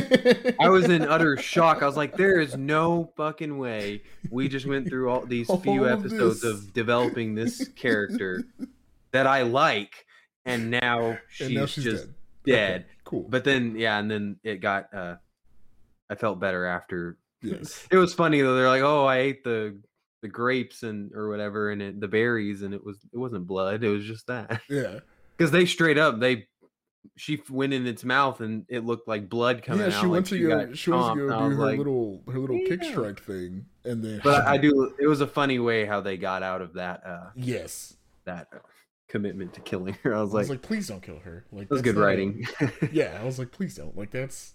[0.59, 1.81] I was in utter shock.
[1.81, 5.85] I was like, there is no fucking way we just went through all these few
[5.85, 6.51] All of episodes this.
[6.53, 8.43] of developing this character
[9.11, 10.05] that I like,
[10.45, 12.13] and now she's, and now she's just dead.
[12.45, 12.81] dead.
[12.81, 13.25] Okay, cool.
[13.29, 14.93] But then yeah, and then it got.
[14.93, 15.15] uh
[16.11, 17.17] I felt better after.
[17.43, 17.87] yes.
[17.91, 18.55] It was funny though.
[18.55, 19.79] They're like, "Oh, I ate the
[20.21, 23.83] the grapes and or whatever, and it, the berries, and it was it wasn't blood.
[23.83, 24.99] It was just that." Yeah.
[25.37, 26.47] Because they straight up they
[27.15, 30.01] she went in its mouth and it looked like blood coming Yeah, out.
[30.01, 30.65] she like went to go.
[30.65, 34.03] got She went to go do her like- little her little kick strike thing, and
[34.03, 34.19] then.
[34.23, 34.93] But I do.
[34.99, 37.95] It was a funny way how they got out of that uh Yes.
[38.25, 38.57] that uh,
[39.09, 40.13] commitment to killing her.
[40.15, 41.43] I was I was like, like, please don't kill her.
[41.51, 42.47] Like that was that's good writing.
[42.91, 43.97] yeah, I was like, please don't.
[43.97, 44.53] Like that's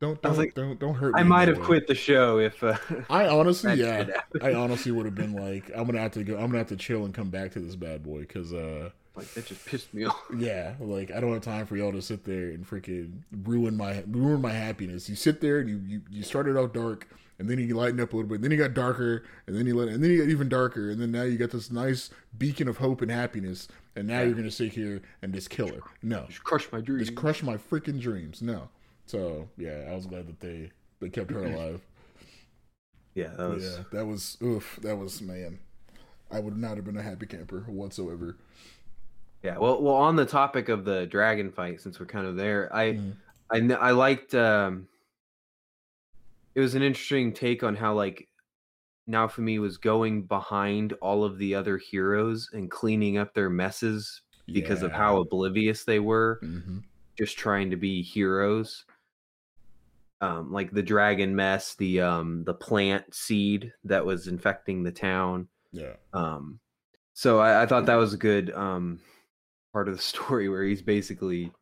[0.00, 1.14] don't don't like, don't don't hurt.
[1.16, 1.64] I might have way.
[1.64, 2.76] quit the show if uh,
[3.10, 4.06] I honestly, yeah.
[4.40, 6.34] I honestly would have been like, I'm gonna have to go.
[6.34, 9.26] I'm gonna have to chill and come back to this bad boy because, uh, like
[9.34, 10.22] that just pissed me off.
[10.36, 14.04] yeah, like I don't have time for y'all to sit there and freaking ruin my
[14.06, 15.08] ruin my happiness.
[15.08, 17.08] You sit there and you you, you started out dark.
[17.40, 18.34] And then you lighten up a little bit.
[18.36, 20.90] and Then you got darker, and then you let, and then you got even darker,
[20.90, 23.68] and then now you got this nice beacon of hope and happiness.
[23.96, 24.26] And now Yeah.
[24.26, 25.80] you're gonna sit here and just kill her.
[26.02, 27.08] No, Just crushed my dreams.
[27.08, 28.40] just crush my freaking dreams.
[28.42, 28.68] No.
[29.06, 30.70] So yeah, I was glad that they
[31.00, 31.80] they kept her alive.
[33.14, 33.64] yeah, that was.
[33.64, 34.78] yeah, that was oof.
[34.82, 35.58] That was man.
[36.30, 38.36] I would not have been a happy camper whatsoever.
[39.42, 42.74] Yeah, well, well, on the topic of the dragon fight, since we're kind of there,
[42.74, 43.14] I, Mhm.
[43.50, 44.34] I, I liked.
[44.34, 44.88] um
[46.54, 48.28] It was an interesting take on how like
[49.08, 54.82] Naofumi was going behind all of the other heroes and cleaning up their messes because
[54.82, 56.78] of how oblivious they were, hmm
[57.18, 58.84] just trying to be heroes.
[60.20, 65.48] Um, like the dragon mess, the um the plant seed that was infecting the town.
[65.72, 65.94] Yeah.
[66.12, 66.60] Um,
[67.14, 69.00] so I, I thought that was a good um,
[69.72, 71.52] part of the story where he's basically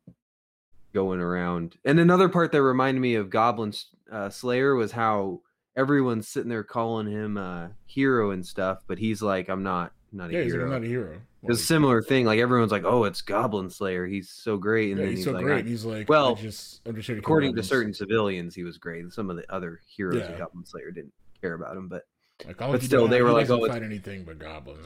[0.93, 1.75] going around.
[1.85, 3.73] And another part that reminded me of Goblin
[4.11, 5.41] uh, Slayer was how
[5.77, 10.29] everyone's sitting there calling him a hero and stuff, but he's like, "I'm not, not
[10.29, 11.21] a Yeah, he's like, hero." I'm not a hero.
[11.43, 12.25] it's a similar thing.
[12.25, 14.05] Like everyone's like, "Oh, it's Goblin Slayer.
[14.05, 15.65] He's so great," and yeah, then he's he's, so like, great.
[15.65, 19.09] He's like, well, just according to certain civilians, he was great.
[19.13, 20.33] Some of the other heroes Yeah.
[20.33, 22.03] of Goblin Slayer didn't care about him, but
[22.45, 24.85] Like, but still, they were like, oh, fight anything but goblins.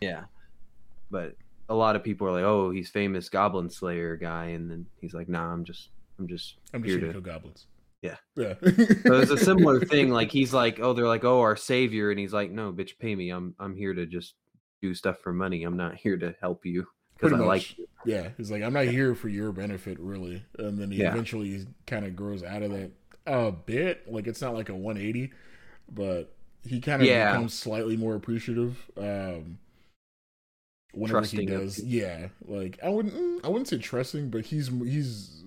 [0.00, 0.24] Yeah.
[1.10, 1.34] But
[1.68, 5.14] a lot of people are like, "Oh, he's famous Goblin Slayer guy," and then he's
[5.14, 7.66] like, "Nah, I'm just, I'm just I'm just here to." kill goblins.
[8.02, 8.16] Yeah.
[8.36, 8.54] Yeah.
[8.62, 10.10] So it's a similar thing.
[10.10, 13.14] Like he's like, "Oh, they're like, oh, our savior," and he's like, "No, bitch, pay
[13.14, 13.30] me.
[13.30, 14.34] I'm, I'm here to just
[14.82, 15.64] do stuff for money.
[15.64, 17.46] I'm not here to help you because I much.
[17.46, 20.44] like you." Yeah, he's like, I'm not here for your benefit, really.
[20.58, 21.10] And then he Yeah.
[21.10, 22.92] eventually kind of grows out of that
[23.26, 24.10] a bit.
[24.12, 25.32] Like it's not like a 180,
[25.92, 26.32] but
[26.64, 27.32] he kind of Yeah.
[27.32, 28.78] becomes slightly more appreciative.
[28.96, 29.58] Um,
[30.92, 31.90] whenever Trusting he does, people.
[31.90, 32.28] yeah.
[32.44, 35.42] Like I wouldn't, mm, I wouldn't say trusting, but he's he's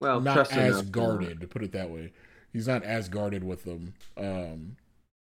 [0.00, 1.40] Well, not trust as enough guarded.
[1.40, 2.12] To put it that way,
[2.52, 4.76] he's not as guarded with them, um,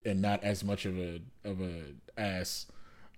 [0.04, 2.66] and not as much of a of a ass.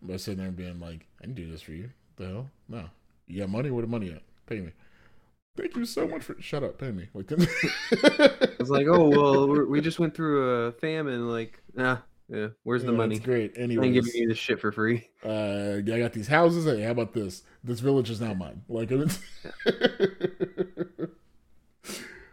[0.00, 2.90] But sitting there and being like, "I can do this for you." The hell, no.
[3.26, 3.70] You got money?
[3.70, 4.22] Where the money at?
[4.46, 4.72] Pay me.
[5.56, 6.40] Thank you so much for.
[6.40, 6.78] Shut up.
[6.78, 7.08] Pay me.
[7.14, 7.30] Like,
[7.90, 11.28] I was like, "Oh, well, we're, we just went through a famine.
[11.28, 13.18] Like, nah, yeah, where's the Yeah, money?
[13.18, 13.54] Great.
[13.80, 16.64] I ain't Anyways, giving you this shit for free." uh, yeah, I got these houses.
[16.64, 17.42] Hey, how about this?
[17.64, 18.62] This village is now mine.
[18.68, 19.18] Like, it's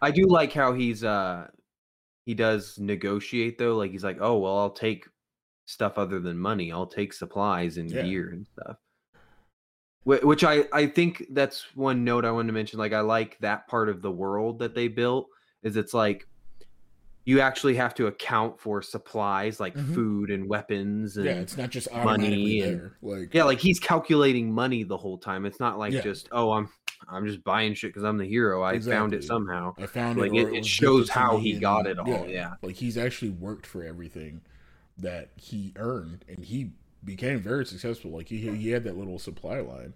[0.02, 1.48] I do like how he's uh
[2.26, 3.76] he does negotiate though.
[3.76, 5.08] Like he's like, oh well, I'll take
[5.66, 6.72] stuff other than money.
[6.72, 8.04] I'll take supplies and Yeah.
[8.04, 8.78] gear and stuff.
[10.04, 12.78] Which I I think that's one note I wanted to mention.
[12.78, 15.28] Like I like that part of the world that they built.
[15.64, 16.28] Is it's like
[17.28, 19.96] you actually have to account for supplies like Mhm.
[19.96, 22.98] food and weapons and yeah, it's not just money and- there.
[23.02, 25.44] Like, yeah, like he's calculating money the whole time.
[25.48, 26.02] It's not like Yeah.
[26.02, 26.70] just oh I'm
[27.10, 28.64] I'm just buying shit because I'm the hero.
[28.64, 29.76] I found it somehow.
[29.78, 30.48] I found Like, it.
[30.50, 32.54] it- it shows how he got it all, yeah.
[32.62, 34.42] like he's actually worked for everything
[34.98, 36.72] that he earned, and he
[37.04, 38.12] became very successful.
[38.12, 39.94] Like he he had that little supply line,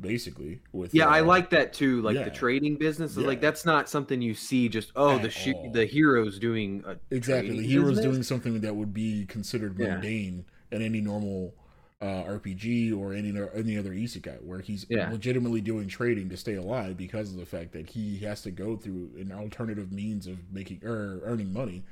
[0.00, 0.60] basically.
[0.72, 2.00] With Yeah, I uh, like that too.
[2.02, 2.24] Like yeah.
[2.24, 4.68] the trading business is like that's not something you see.
[4.68, 5.70] Just oh, At the all.
[5.72, 7.58] the hero's doing a exactly.
[7.58, 8.04] the He was business?
[8.12, 9.92] doing something that would be considered Yeah.
[9.94, 11.54] mundane in any normal.
[12.02, 15.10] Uh, RPG or any any other isekai where he's Yeah.
[15.10, 18.74] legitimately doing trading to stay alive because of the fact that he has to go
[18.74, 21.82] through an alternative means of making or earning money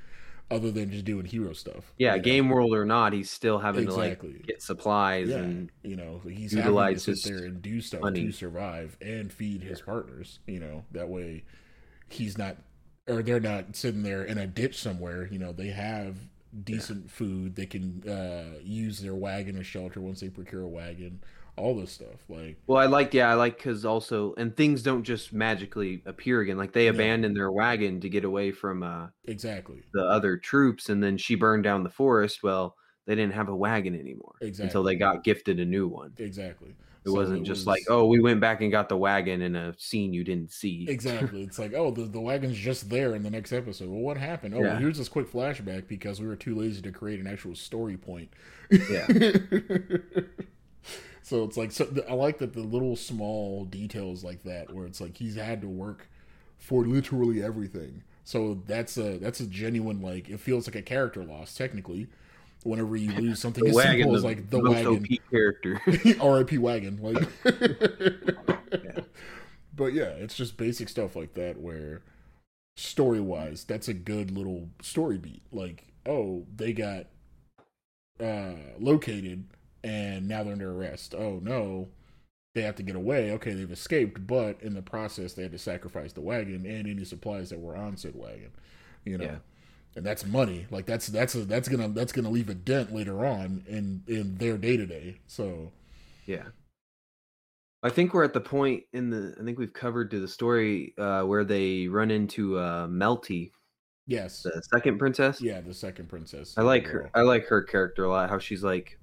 [0.51, 1.93] other than just doing hero stuff.
[1.99, 2.23] Yeah, you know?
[2.23, 6.23] game world or not, he's still having to like get supplies yeah, and you know,
[6.25, 8.25] he's utilize having to sit there and do stuff money.
[8.25, 10.39] to survive and feed his partners.
[10.47, 11.45] You know, that way
[12.09, 12.57] he's not,
[13.07, 15.29] or they're not sitting there in a ditch somewhere.
[15.31, 16.17] You know, they have
[16.65, 17.55] decent food.
[17.57, 21.21] They can uh, use their wagon as shelter once they procure a wagon.
[21.57, 25.03] All this stuff, like well, I like yeah, I like because also and things don't
[25.03, 26.57] just magically appear again.
[26.57, 26.91] Like they Yeah.
[26.91, 29.83] abandoned their wagon to get away from uh exactly.
[29.93, 32.43] the other troops, and then she burned down the forest.
[32.43, 34.65] Well, they didn't have a wagon anymore Exactly.
[34.67, 36.13] until they got gifted a new one.
[36.19, 36.75] exactly.
[37.09, 39.57] It So wasn't just was- like, oh, we went back and got the wagon in
[39.57, 40.87] a scene you didn't see.
[40.89, 41.43] Exactly.
[41.43, 43.89] It's like, oh, the, the wagon's just there in the next episode.
[43.89, 44.55] Well, what happened?
[44.55, 47.55] Oh, well, here's this quick flashback because we were too lazy to create an actual
[47.55, 48.31] story point.
[48.91, 49.07] Yeah.
[51.23, 54.87] so it's like, so th- I like that the little small details like that, where
[54.87, 56.09] it's like he's had to work
[56.59, 58.03] for literally everything.
[58.25, 62.09] So that's a that's a genuine like it feels like a character loss technically.
[62.65, 65.81] Whenever you lose something The as wagon, simple as like the wagon, OP character.
[66.21, 66.59] R.I.P.
[66.59, 66.99] wagon.
[67.01, 67.29] Like,
[69.75, 72.03] but yeah, it's just basic stuff like that where
[72.77, 75.43] story wise, that's a good little story beat.
[75.53, 77.07] Like, oh, they got
[78.21, 79.45] uh located
[79.85, 81.15] and now they're under arrest.
[81.15, 81.89] Oh no,
[82.55, 83.31] they have to get away.
[83.33, 87.05] Okay, they've escaped, but in the process, they had to sacrifice the wagon and any
[87.05, 88.51] supplies that were on said wagon.
[89.05, 89.25] You know.
[89.25, 89.37] Yeah.
[89.99, 90.65] And that's money.
[90.71, 94.37] Like that's that's a, that's gonna that's gonna leave a dent later on in in
[94.37, 95.17] their day to day.
[95.27, 95.73] So
[96.25, 96.45] Yeah.
[97.83, 100.95] I think we're at the point in the I think we've covered to the story
[100.99, 103.51] uh where they run into uh Melty,
[104.07, 105.41] yes, the second princess.
[105.41, 106.55] Yeah, the second princess.
[106.57, 109.01] I like her I like her character a lot, how she's like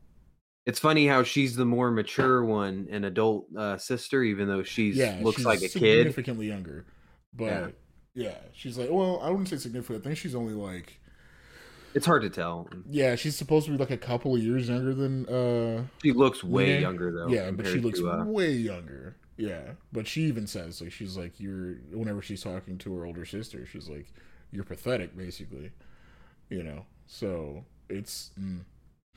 [0.66, 4.96] it's funny how she's the more mature one and adult uh sister, even though she's
[4.96, 5.72] Yeah, looks she's like a kid.
[5.72, 6.86] significantly younger.
[7.34, 7.68] But Yeah.
[8.16, 8.38] Yeah.
[8.54, 10.00] she's like, well, I wouldn't say significant.
[10.04, 11.00] I think she's only like,
[11.94, 12.68] It's hard to tell.
[12.90, 16.44] yeah, she's supposed to be like a couple of years younger than, uh, She looks
[16.44, 17.28] way younger though.
[17.28, 19.16] yeah, but she looks to, uh, way younger.
[19.38, 23.26] Yeah, but she even says like she's like you're whenever she's talking to her older
[23.26, 24.08] sister, she's like
[24.52, 25.72] you're pathetic, basically.
[26.50, 28.62] You know, so it's mm,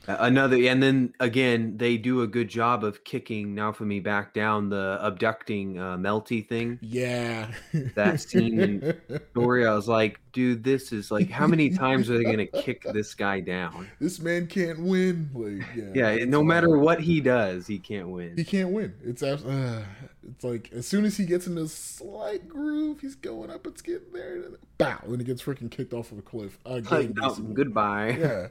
[0.07, 4.97] Another, and then again, they do a good job of kicking Naofumi back down the
[5.01, 6.79] abducting uh, Melty thing.
[6.81, 7.51] yeah.
[7.95, 12.17] That scene in Story, I was like, dude, this is like, how many times are
[12.17, 13.87] they gonna kick this guy down?
[13.99, 15.29] this man can't win.
[15.33, 16.81] Like, yeah, Yeah, no matter wild.
[16.81, 18.35] what he does, he can't win.
[18.35, 18.95] he can't win.
[19.03, 19.83] It's uh,
[20.27, 23.67] it's like as soon as he gets in a slight groove, he's going up.
[23.67, 24.35] It's getting there.
[24.37, 26.85] And bow, and he gets freaking kicked off of a cliff again.
[26.89, 28.17] Like, no, goodbye.
[28.19, 28.47] Yeah,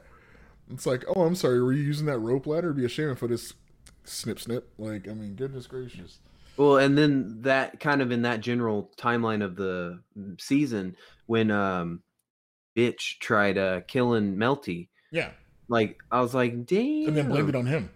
[0.71, 1.61] it's like, oh, I'm sorry.
[1.61, 2.67] Were you using that rope ladder?
[2.67, 3.53] It'd be a shame for this
[4.03, 4.69] snip snip.
[4.77, 6.19] Like, I mean, goodness gracious.
[6.57, 10.01] Well, and then that kind of in that general timeline of the
[10.39, 12.01] season when um,
[12.77, 14.89] bitch tried uh killing Melty.
[15.11, 15.31] Yeah,
[15.69, 17.07] Like I was like, damn.
[17.07, 17.89] and then blamed it on him.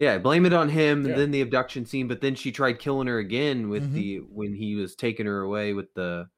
[0.00, 1.10] Yeah, blame it on him, Yeah.
[1.12, 2.08] and then the abduction scene.
[2.08, 3.92] But then she tried killing her again with Mhm.
[3.94, 6.28] the when he was taking her away with the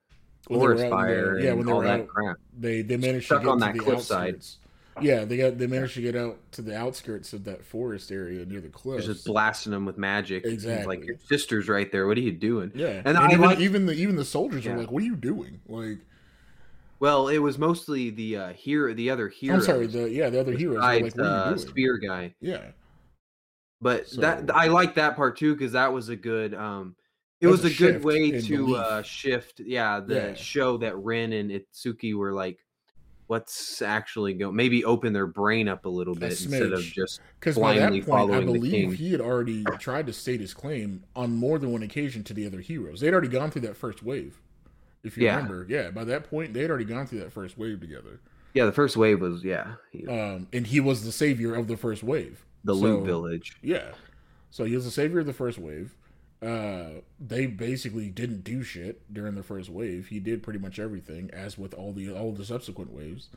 [0.49, 2.37] When forest the- fire yeah, and when they all were that out, crap.
[2.59, 4.35] they they managed Stuck to get on to that cliffside.
[4.35, 4.59] outskirts.
[5.01, 8.45] Yeah, they got they managed to get out to the outskirts of that forest area
[8.47, 9.07] near the cliffs.
[9.07, 10.45] Just blasting them with magic.
[10.45, 12.07] It's Like your sister's right there.
[12.07, 12.71] What are you doing?
[12.75, 15.07] yeah, and and, I even, like- even the even the soldiers are like, "What are
[15.07, 15.99] you doing?" Like,
[17.01, 19.57] Well, it was mostly the uh hero, the other hero.
[19.57, 22.35] I'm sorry, the yeah, the other heroes were like, uh, spear guy.
[22.41, 22.71] Yeah,
[23.81, 26.55] But So- that I like that part too because that was a good.
[26.55, 26.95] um
[27.41, 29.59] It was a good way to uh shift.
[29.61, 30.35] Yeah, the Yeah.
[30.35, 32.59] show that Ren and Itsuki were like.
[33.27, 34.55] What's actually going?
[34.55, 38.03] Maybe open their brain up a little bit instead of just because by that blindly
[38.03, 38.93] point, I following the believe king.
[38.95, 42.47] he had already tried to state his claim on more than one occasion to the
[42.47, 43.01] other heroes.
[43.01, 44.41] They'd already gone through that first wave.
[45.03, 45.37] If you Yeah.
[45.37, 48.21] remember, yeah, by that point they'd already gone through that first wave together.
[48.53, 49.75] Yeah, the first wave was yeah,
[50.09, 52.45] Um, and he was the savior of the first wave.
[52.63, 53.57] the so- loot village.
[53.63, 53.93] Yeah.
[54.51, 55.95] So he was the savior of the first wave.
[56.45, 60.09] Uh, they basically didn't do shit during the first wave.
[60.09, 63.31] He did pretty much everything, as with all the all the subsequent waves.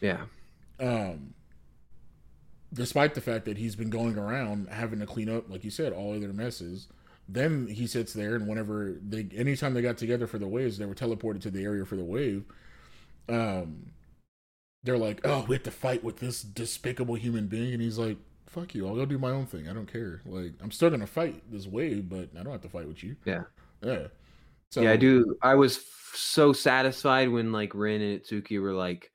[0.00, 0.26] Yeah,
[0.78, 1.34] Um,
[2.72, 5.92] despite the fact that he's been going around having to clean up, like you said,
[5.92, 6.88] all of their messes.
[7.28, 10.86] Then he sits there, and whenever they, anytime they got together for the waves, they
[10.86, 12.44] were teleported to the area for the wave.
[13.28, 13.92] Um,
[14.84, 18.18] they're like, "Oh, we have to fight with this despicable human being," and he's like,
[18.46, 18.86] "Fuck you!
[18.88, 19.68] I'll go do my own thing.
[19.68, 20.22] I don't care.
[20.26, 23.16] Like, I'm still gonna fight this wave, but I don't have to fight with you."
[23.24, 23.42] Yeah.
[23.82, 24.06] yeah.
[24.70, 24.92] So yeah.
[24.92, 25.36] I do.
[25.42, 29.10] I was f- so satisfied when like Ren and Itsuki were like,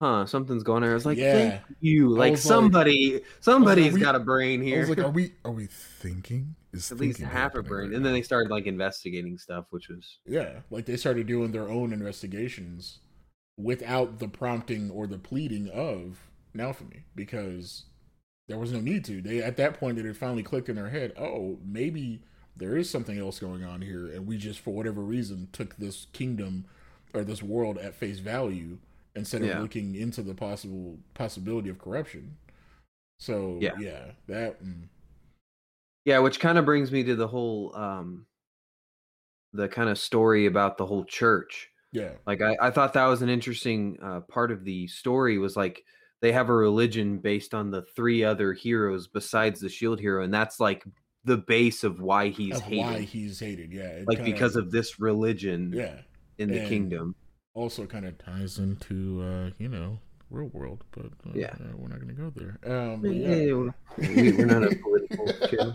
[0.00, 1.32] "Huh, something's going on." I was like, Yeah.
[1.50, 4.80] "Thank you!" Like somebody like- somebody, somebody's got a brain I here.
[4.80, 5.32] was like, "Are we?
[5.44, 6.54] Are we thinking?
[6.72, 9.88] Is At least half a brain, right and then they started like investigating stuff, which
[9.88, 12.98] was Yeah, like they started doing their own investigations
[13.56, 16.18] without the prompting or the pleading of
[16.54, 17.86] Naofumi because
[18.48, 19.20] there was no need to.
[19.22, 22.20] They at that point it had finally clicked in their head, oh, maybe
[22.56, 26.06] there is something else going on here, and we just for whatever reason took this
[26.12, 26.64] kingdom
[27.14, 28.78] or this world at face value
[29.14, 29.60] instead of Yeah.
[29.60, 32.36] looking into the possible possibility of corruption.
[33.20, 34.12] So yeah, Yeah.
[34.28, 34.88] that mm,
[36.04, 36.18] yeah.
[36.20, 38.26] Which kind of brings me to the whole, um
[39.52, 41.70] the kind of story about the whole church.
[41.92, 45.56] yeah, like I, I thought that was an interesting uh, part of the story was
[45.56, 45.84] like
[46.20, 50.32] they have a religion based on the three other heroes besides the shield hero and
[50.34, 50.84] that's like
[51.24, 53.72] the base of why he's of hated why he's hated.
[53.72, 55.96] Yeah, like kinda- because of this religion yeah.
[56.38, 57.14] in the and- kingdom
[57.54, 59.98] Also, kind of ties into uh, you know
[60.30, 61.54] real world, but uh, Yeah.
[61.54, 62.58] uh, we're not going to go there.
[62.70, 63.54] Um, Yeah, yeah.
[63.96, 65.72] we, we're not a political show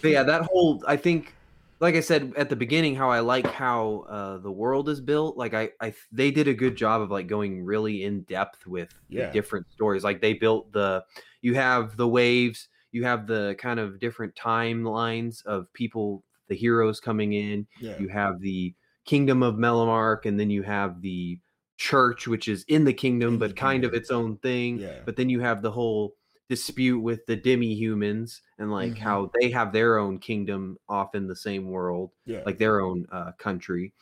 [0.00, 1.34] but yeah that whole i think
[1.80, 5.36] like i said at the beginning how i like how uh, the world is built
[5.36, 8.90] like I, I they did a good job of like going really in depth with
[9.10, 9.30] the Yeah.
[9.32, 11.04] different stories like they built the
[11.42, 17.00] you have the waves you have the kind of different timelines of people the heroes
[17.00, 17.98] coming in yeah.
[17.98, 21.38] you have the kingdom of Melromarc, and then you have the
[21.76, 24.78] church, which is in the kingdom, In the but kind of its own thing.
[24.78, 25.00] Yeah.
[25.04, 26.14] But then you have the whole
[26.48, 28.98] dispute with the demi-humans and like Mhm.
[28.98, 32.42] how they have their own kingdom off in the same world, yeah.
[32.44, 33.92] like their own uh, country.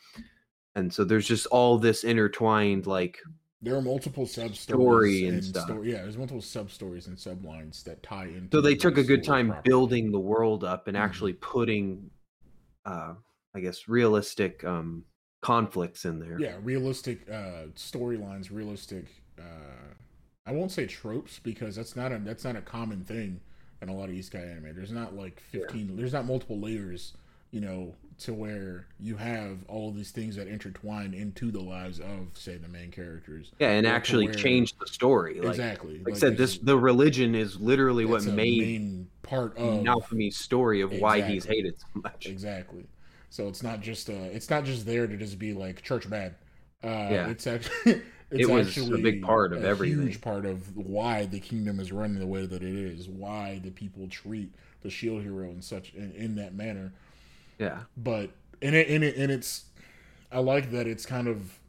[0.75, 3.19] And so there's just all this intertwined, like
[3.61, 5.65] there are multiple sub stories and and stuff.
[5.69, 8.49] sto- yeah, there's multiple sub stories and sublines that tie into.
[8.57, 9.69] so they the took a good time properly.
[9.69, 11.01] building the world up and Mhm.
[11.01, 12.09] actually putting
[12.85, 13.13] uh
[13.55, 15.05] i guess realistic um
[15.41, 19.05] conflicts in there Yeah, realistic uh, storylines, realistic.
[19.39, 19.93] Uh,
[20.45, 23.39] I won't say tropes because that's not a that's not a common thing
[23.81, 24.75] in a lot of isekai anime.
[24.75, 25.95] There's not like fifteen.
[25.95, 27.13] There's not multiple layers,
[27.51, 32.27] you know, to where you have all these things that intertwine into the lives of,
[32.33, 33.51] say, the main characters.
[33.59, 35.99] yeah and to actually where- change the story like, exactly.
[36.05, 40.81] like I said, this the religion is literally what made main part of Naofumi's story
[40.81, 42.25] of why he's hated so much.
[42.25, 42.85] Exactly.
[43.29, 46.35] So it's not just uh it's not just there to just be like church bad.
[46.83, 47.29] Uh Yeah.
[47.29, 48.01] it's actually
[48.33, 49.69] it's It was a big part of a everything.
[49.69, 53.71] huge part of why the kingdom is running the way that it is, why the
[53.71, 56.93] people treat the shield hero in such in, in that manner.
[57.59, 58.31] Yeah, But
[58.61, 59.65] and it and it and it's
[60.31, 61.59] I like that it's kind of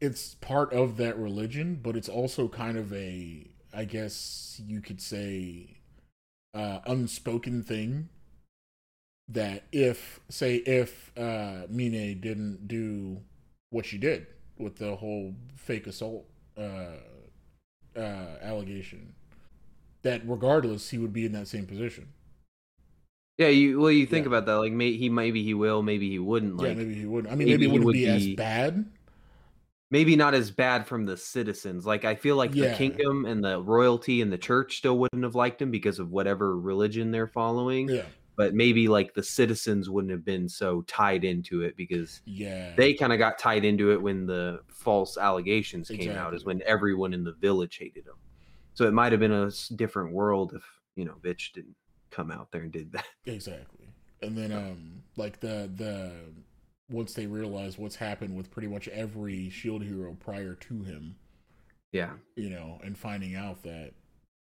[0.00, 5.00] it's part of that religion, but it's also kind of a I guess you could
[5.00, 5.78] say
[6.54, 8.10] uh unspoken thing
[9.28, 13.20] that if say if uh Mine didn't do
[13.70, 14.26] what she did
[14.60, 16.96] with the whole fake assault uh
[17.96, 19.14] uh allegation
[20.02, 22.12] that regardless he would be in that same position.
[23.38, 23.48] yeah.
[23.48, 24.28] You well, you think Yeah.
[24.28, 24.54] about that.
[24.54, 26.56] Like, may, he maybe he will, maybe he wouldn't.
[26.56, 27.32] Like, yeah, maybe he wouldn't.
[27.32, 28.86] I mean, maybe maybe, it wouldn't would be, as bad.
[29.90, 31.86] maybe not as bad from the citizens.
[31.86, 35.34] Like, I feel like the kingdom and the royalty and the church still wouldn't have
[35.34, 37.88] liked him because of whatever religion they're following.
[37.88, 38.06] Yeah,
[38.40, 42.72] But maybe like the citizens wouldn't have been so tied into it because yeah.
[42.74, 46.32] they kind of got tied into it when the false allegations came out.
[46.32, 48.14] Is when everyone in the village hated him.
[48.72, 50.64] So it might have been a different world if
[50.96, 51.76] you know bitch didn't
[52.10, 53.04] come out there and did that.
[53.26, 53.88] Exactly.
[54.22, 56.10] And then um like the the
[56.88, 61.14] once they realize what's happened with pretty much every shield hero prior to him,
[61.92, 63.92] Yeah, you know, and finding out that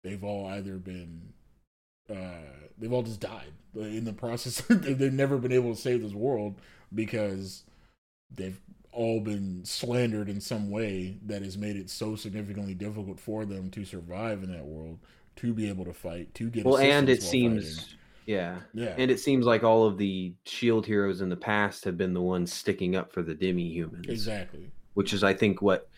[0.04, 1.35] they've all either been
[2.10, 2.42] uh
[2.78, 6.56] they've all just died in the process they've never been able to save this world
[6.94, 7.64] because
[8.34, 8.60] they've
[8.92, 13.70] all been slandered in some way that has made it so significantly difficult for them
[13.70, 14.98] to survive in that world
[15.36, 17.98] to be able to fight to get well, and it seems fighting.
[18.26, 21.98] yeah, yeah and it seems like all of the shield heroes in the past have
[21.98, 24.06] been the ones sticking up for the demi humans.
[24.08, 25.90] exactly which is I think what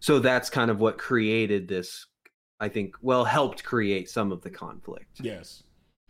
[0.00, 2.06] so that's kind of what created this
[2.60, 5.20] I think well helped create some of the conflict.
[5.20, 5.62] Yes.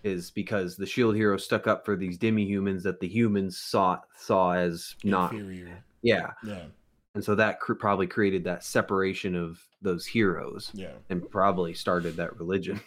[0.05, 3.99] Is because the shield hero stuck up for these demi humans that the humans saw
[4.17, 5.83] saw as not inferior.
[6.03, 6.31] Yeah.
[6.45, 6.67] Yeah.
[7.15, 10.93] And so that cr- probably created that separation of those heroes yeah.
[11.11, 12.81] and probably started that religion.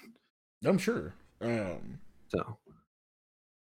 [0.64, 1.14] I'm sure.
[1.42, 2.00] Um
[2.30, 2.58] so.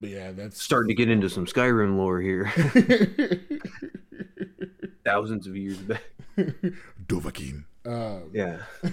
[0.00, 2.50] but yeah that's starting to get into some Skyrim lore here.
[5.04, 6.02] Thousands of years back.
[7.06, 7.64] Dovahkiin.
[7.84, 8.58] Um, yeah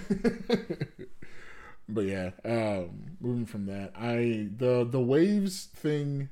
[1.88, 6.28] but yeah, um, moving from that, I the the waves thing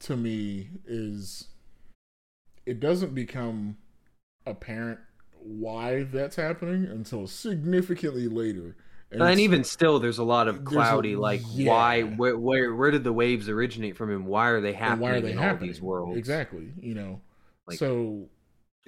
[0.00, 1.48] to me is
[2.66, 3.76] it doesn't become
[4.46, 5.00] apparent
[5.40, 8.76] why that's happening until significantly later.
[9.10, 12.74] and, it's- even still there's a lot of There's a- cloudy like why where, where
[12.74, 15.32] where did the waves originate from and why are they and happening why are they
[15.32, 15.68] in happening?
[15.68, 17.20] all these worlds Exactly, you know.
[17.66, 18.28] Like, so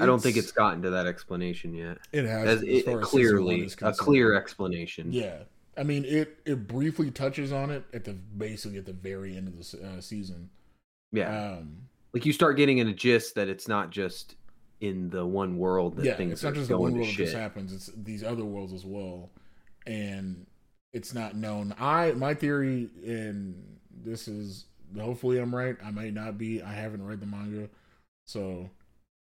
[0.00, 3.70] i don't think it's gotten to that explanation yet it has as as it, clearly
[3.82, 5.42] a clear explanation Yeah,
[5.76, 6.38] I mean it.
[6.44, 10.00] It briefly touches on it at the basically at the very end of the uh,
[10.00, 10.50] season.
[11.12, 14.36] yeah Um, like you start getting in a gist that it's not just
[14.80, 16.98] in the one world that yeah, things it's not are just the going one to
[16.98, 17.72] world that shit this happens.
[17.72, 19.30] It's these other worlds as well,
[19.86, 20.46] and
[20.92, 21.74] it's not known.
[21.78, 24.66] I my theory, and this is
[24.98, 25.76] hopefully I'm right.
[25.84, 26.62] I might not be.
[26.62, 27.68] I haven't read the manga,
[28.24, 28.70] so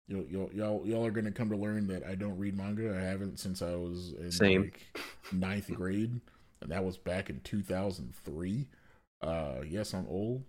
[0.08, 2.96] Y'all, y'all, y'all, y'all are gonna come to learn that I don't read manga.
[2.96, 4.62] I haven't since I was in Same.
[4.62, 4.82] like
[5.32, 6.20] ninth grade,
[6.62, 8.68] and that was back in two thousand three.
[9.22, 10.44] Uh, yes, I'm old.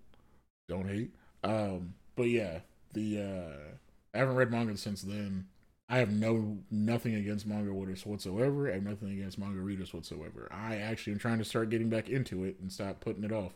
[0.68, 1.10] Don't hate.
[1.42, 2.58] Um, but yeah,
[2.92, 3.74] the uh,
[4.14, 5.46] I haven't read manga since then.
[5.88, 8.68] I have no nothing against manga readers whatsoever.
[8.68, 10.50] I have nothing against manga readers whatsoever.
[10.52, 13.52] I actually am trying to start getting back into it and stop putting it off,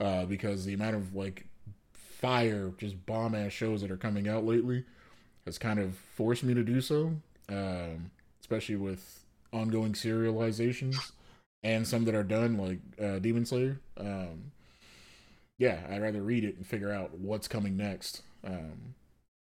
[0.00, 1.46] uh, because the amount of like
[1.92, 4.84] fire, just bomb ass shows that are coming out lately
[5.46, 7.12] has kind of forced me to do so.
[7.48, 11.12] Um, especially with ongoing serializations
[11.64, 13.80] and some that are done like uh, Demon Slayer.
[13.98, 14.52] Um,
[15.58, 18.22] yeah, I'd rather read it and figure out what's coming next.
[18.44, 18.94] Um,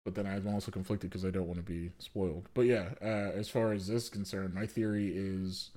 [0.04, 2.48] but then I'm also conflicted because I don't want to be spoiled.
[2.54, 5.70] But yeah, uh, as far as this is concerned, my theory is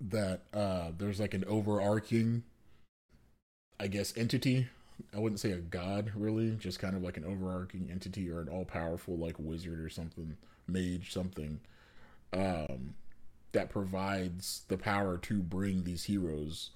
[0.00, 2.44] that uh, there's like an overarching,
[3.80, 4.68] I guess, entity.
[5.14, 8.48] I wouldn't say a god, really, just kind of like an overarching entity or an
[8.48, 10.36] all powerful like wizard or something,
[10.66, 11.60] mage, something,
[12.32, 12.94] um,
[13.52, 16.70] that provides the power to bring these heroes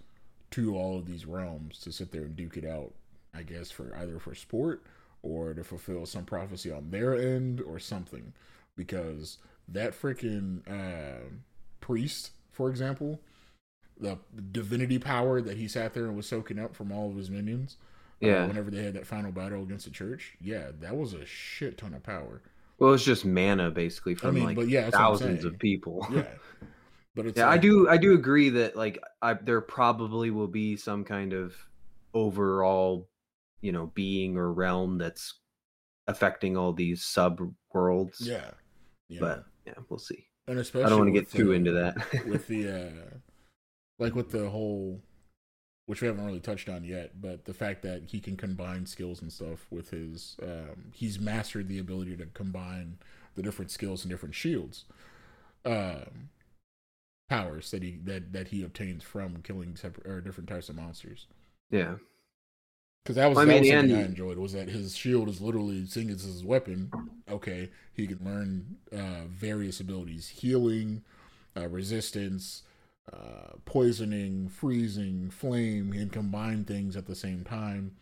[0.50, 2.92] to all of these realms to sit there and duke it out.
[3.36, 4.84] I guess for either for sport
[5.22, 8.32] or to fulfill some prophecy on their end or something,
[8.76, 11.30] because that freaking uh,
[11.80, 13.20] priest, for example,
[13.98, 14.18] the
[14.52, 17.76] divinity power that he sat there and was soaking up from all of his minions.
[18.24, 18.46] Uh, Yeah.
[18.46, 21.94] whenever they had that final battle against the church, yeah, that was a shit ton
[21.94, 22.42] of power.
[22.78, 25.58] Well, it's just mana basically from mean, like but yeah, that's what I'm thousands of
[25.58, 26.06] people.
[26.10, 26.24] Yeah,
[27.14, 27.88] but it's yeah, I do.
[27.88, 31.54] I do agree that like I, there probably will be some kind of
[32.12, 33.08] overall,
[33.60, 35.34] you know, being or realm that's
[36.08, 37.40] affecting all these sub
[37.72, 38.20] worlds.
[38.20, 38.50] Yeah,
[39.08, 40.26] you but yeah, we'll see.
[40.48, 42.26] and especially I don't want to get with too the- into that.
[42.26, 43.16] with the uh
[44.00, 45.00] like with the whole
[45.86, 49.22] which we haven't really touched on yet but the fact that he can combine skills
[49.22, 52.98] and stuff with his um he's mastered the ability to combine
[53.34, 54.84] the different skills and different shields
[55.64, 56.28] um
[57.28, 61.26] powers that he that that he obtains from killing separate or different types of monsters
[61.70, 61.96] yeah,
[63.02, 65.40] because that was, I that mean, was something I enjoyed was that his shield is
[65.40, 66.92] literally seeing as his weapon.
[67.30, 71.02] Okay, he can learn uh, various abilities: healing,
[71.56, 72.62] uh, resistance,
[73.12, 77.92] uh, poisoning, freezing, flame, and combine things at the same time.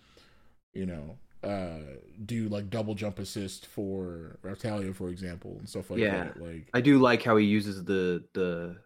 [0.75, 6.01] You know, uh, do like double jump assist for Raphtalia, for example, and stuff like
[6.01, 6.25] Yeah.
[6.25, 6.41] that.
[6.41, 8.77] Like, I do like how he uses the the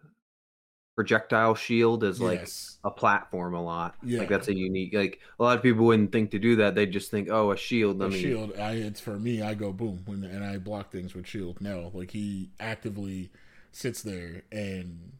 [0.95, 3.95] projectile shield as like yes, a platform a lot.
[4.03, 4.19] Yeah.
[4.19, 4.93] Like that's a unique.
[4.93, 6.75] Like a lot of people wouldn't think to do that.
[6.75, 8.01] They just think, oh, a shield.
[8.01, 8.21] a Let me.
[8.21, 8.57] shield.
[8.57, 9.41] I it's for me.
[9.41, 11.61] I go boom when and I block things with shield.
[11.61, 13.29] No, like he actively
[13.71, 15.11] sits there and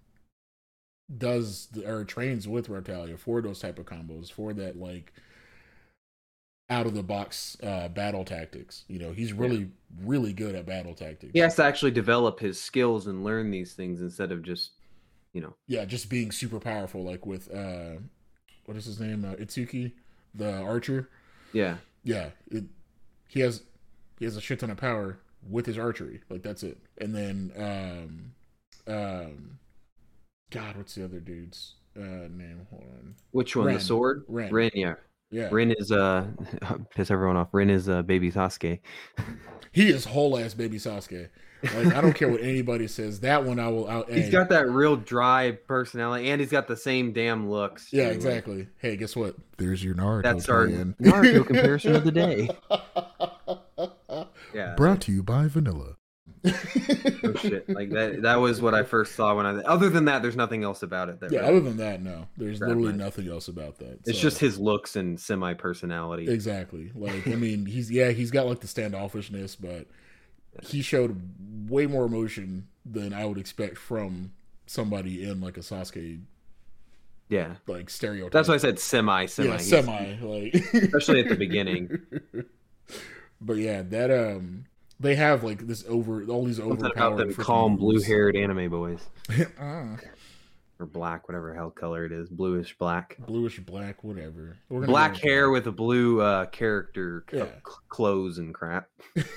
[1.15, 5.13] does or trains with Raphtalia for those type of combos for that like
[6.69, 8.83] out of the box uh battle tactics.
[8.87, 9.69] You know, he's really
[10.03, 11.31] really good at battle tactics.
[11.33, 14.71] He has to actually develop his skills and learn these things instead of just,
[15.33, 15.55] you know.
[15.67, 17.03] yeah, just being super powerful.
[17.03, 17.99] Like with uh,
[18.65, 19.23] what is his name?
[19.23, 19.93] Uh, Itsuki,
[20.35, 21.09] the archer.
[21.53, 21.77] Yeah.
[22.03, 22.65] yeah, it,
[23.29, 23.63] he has
[24.19, 26.21] he has a shit ton of power with his archery.
[26.29, 26.77] Like that's it.
[26.97, 29.59] And then um um
[30.51, 32.67] God, what's the other dude's uh name?
[32.69, 33.15] Hold on.
[33.31, 33.67] Which one?
[33.67, 33.75] Ren.
[33.75, 34.23] The sword.
[34.27, 34.53] Ren.
[34.53, 34.71] Rin.
[34.73, 34.95] Yeah.
[35.29, 35.49] Yeah.
[35.51, 36.27] Rin is uh
[36.95, 37.49] piss everyone off.
[37.53, 38.79] Rin is uh baby Sasuke.
[39.73, 41.29] He is whole ass baby Sasuke.
[41.61, 43.19] Like I don't care what anybody says.
[43.19, 46.77] That one I will out He's got that real dry personality, and he's got the
[46.77, 47.93] same damn looks.
[47.93, 48.67] Yeah, too, exactly.
[48.79, 49.35] Hey, guess what?
[49.57, 50.23] There's your Naruto.
[50.23, 50.67] That's our.
[50.67, 52.49] Naruto comparison of the day.
[54.53, 54.73] Yeah.
[54.75, 55.97] Brought to you by Vanilla.
[56.45, 57.67] Oh shit!
[57.69, 58.21] Like that.
[58.21, 59.55] That was what I first saw when I.
[59.61, 61.19] Other than that, there's nothing else about it.
[61.19, 62.27] That Yeah, really- other than that, no.
[62.37, 63.99] There's literally my- nothing else about that.
[64.05, 66.27] it's So- just his looks and semi personality.
[66.29, 66.91] Exactly.
[66.95, 69.87] Like I mean, he's yeah, he's got like the standoffishness, but
[70.67, 71.21] he showed
[71.69, 74.31] way more emotion than I would expect from
[74.65, 76.21] somebody in like a Sasuke
[77.29, 78.31] Yeah, like stereotype.
[78.31, 79.49] that's why I said semi semi.
[79.49, 81.99] yeah, semi like Especially at the beginning.
[83.39, 84.65] But yeah, that um
[84.99, 88.69] they have like this over all these Something overpowered about them calm blue haired anime
[88.69, 88.99] boys
[89.59, 89.97] Ah,
[90.79, 93.17] or black, whatever hell color it is, bluish black.
[93.19, 94.57] bluish black, whatever.
[94.69, 97.45] Black hair with a blue uh, character c- Yeah.
[97.45, 98.87] c- clothes and crap.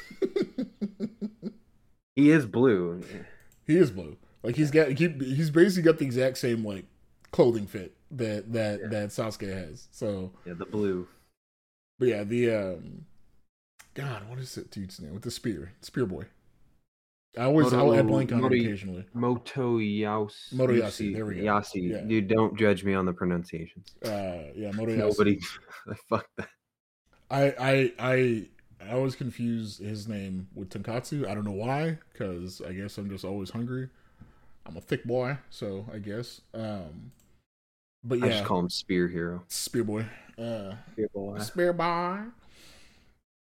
[2.16, 3.02] He is blue.
[3.66, 4.16] He is blue.
[4.42, 6.84] Like he's got he, he's basically got the exact same like
[7.30, 8.88] clothing fit that that Yeah.
[8.88, 9.88] that Sasuke has.
[9.90, 11.06] So, Yeah, the blue.
[11.98, 13.06] but yeah, the um,
[13.94, 15.72] God, what is it dude's name with the spear?
[15.80, 16.24] Spear boy.
[17.38, 19.04] I always I'll I blank on it Mori- occasionally.
[19.14, 20.54] Motoyasu.
[20.54, 21.42] Motoyasu, there we go.
[21.42, 21.80] Yasi.
[21.82, 22.00] Yeah.
[22.00, 23.94] Dude, don't judge me on the pronunciations.
[24.04, 24.96] Uh, yeah, Motoyasu.
[24.96, 25.38] Nobody.
[26.08, 26.48] Fuck that.
[27.30, 28.48] I I I
[28.84, 31.28] I always confuse his name with Tonkatsu.
[31.28, 33.88] I don't know why, because I guess I'm just always hungry.
[34.66, 36.40] I'm a thick boy, so I guess.
[36.52, 37.12] Um,
[38.02, 39.44] but yeah, I just call him Spear Hero.
[39.48, 40.06] Spear Boy.
[40.38, 41.38] Uh, Spear Boy.
[41.38, 42.18] Spear Boy.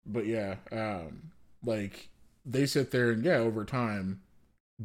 [0.06, 1.32] But yeah, um,
[1.64, 2.10] like
[2.46, 4.22] they sit there and yeah, over time,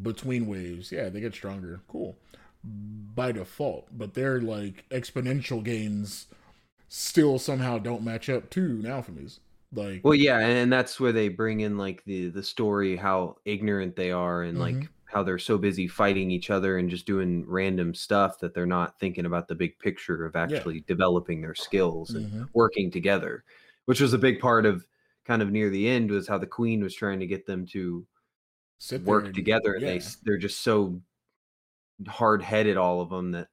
[0.02, 1.82] between waves, yeah, they get stronger.
[1.88, 2.16] Cool.
[2.64, 6.28] By default, but their like exponential gains
[6.88, 9.40] still somehow don't match up to Naofumi's.
[9.72, 13.96] Like, Well, yeah, and that's where they bring in like the the story how ignorant
[13.96, 14.88] they are and like Mhm.
[15.06, 18.98] how they're so busy fighting each other and just doing random stuff that they're not
[18.98, 22.48] thinking about the big picture of actually developing their skills and Mhm.
[22.52, 23.44] working together,
[23.86, 24.86] which was a big part of
[25.26, 28.06] kind of near the end was how the queen was trying to get them to
[28.78, 30.00] sit work and- together and they yeah.
[30.00, 31.00] s- they're just so
[32.08, 33.48] hard-headed all of them that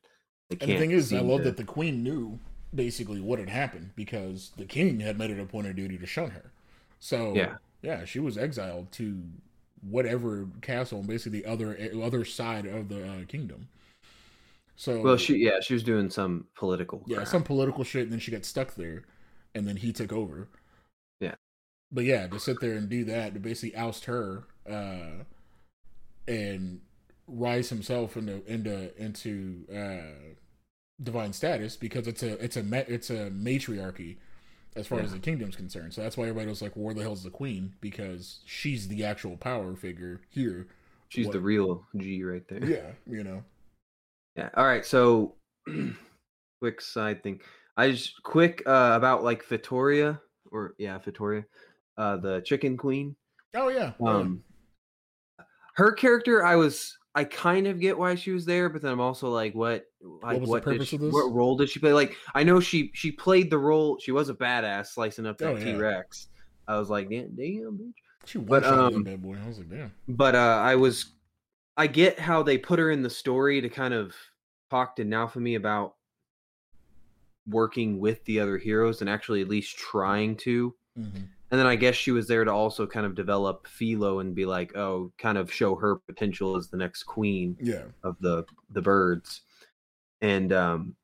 [0.50, 2.40] they can't And the thing is, I love to- that the queen knew
[2.74, 6.06] basically what had happened because the king had made it a point of duty to
[6.06, 6.52] shun her.
[7.00, 7.58] So Yeah.
[7.82, 9.22] yeah, she was exiled to
[9.82, 13.68] whatever castle, and basically the other other side of the uh, kingdom.
[14.76, 17.28] So well she yeah she was doing some political yeah, crap.
[17.28, 19.04] some political shit, and then she got stuck there,
[19.56, 20.48] and then he took over.
[21.20, 21.36] Yeah.
[21.92, 25.24] But yeah, to sit there and do that to basically oust her, uh,
[26.28, 26.82] and
[27.28, 30.36] rise himself into into into uh,
[31.02, 32.62] divine status because it's a it's a
[32.94, 34.18] it's a matriarchy
[34.76, 35.16] as far as Yeah.
[35.16, 35.94] the kingdom's concerned.
[35.94, 39.36] So that's why everybody was like, "Where the hell's the queen?" Because she's the actual
[39.38, 40.68] power figure here.
[41.10, 43.44] she's the real G right there Yeah, you know.
[44.38, 44.50] Yeah.
[44.56, 44.86] All right.
[44.86, 45.36] So,
[46.62, 47.42] quick side thing.
[47.76, 50.22] I just quick uh, about like Fitoria
[50.52, 51.44] or yeah, Fitoria,
[51.98, 53.16] uh, the Chicken Queen.
[53.56, 53.94] Oh yeah.
[54.00, 54.10] yeah.
[54.10, 54.44] Um,
[55.76, 59.02] her character, I was, I kind of get why she was there, but then I'm
[59.02, 61.94] also like, what, like, was the what, did she, what role did she play?
[61.94, 63.98] Like, I know she she played the role.
[64.00, 65.64] She was a badass slicing up that Oh, yeah.
[65.64, 66.28] T Rex.
[66.68, 67.94] I was like, damn, damn, bitch.
[68.26, 69.36] she shot um, bad boy.
[69.44, 69.92] I was like, damn.
[70.08, 71.14] but uh i was
[71.76, 74.14] i get how they put her in the story to kind of
[74.70, 75.96] talk to Naofumi about
[77.48, 81.76] working with the other heroes and actually at least trying to hmm and then i
[81.76, 85.38] guess she was there to also kind of develop filo and be like oh kind
[85.38, 87.84] of show her potential as the next queen Yeah.
[88.04, 89.42] of the the birds
[90.22, 90.96] and um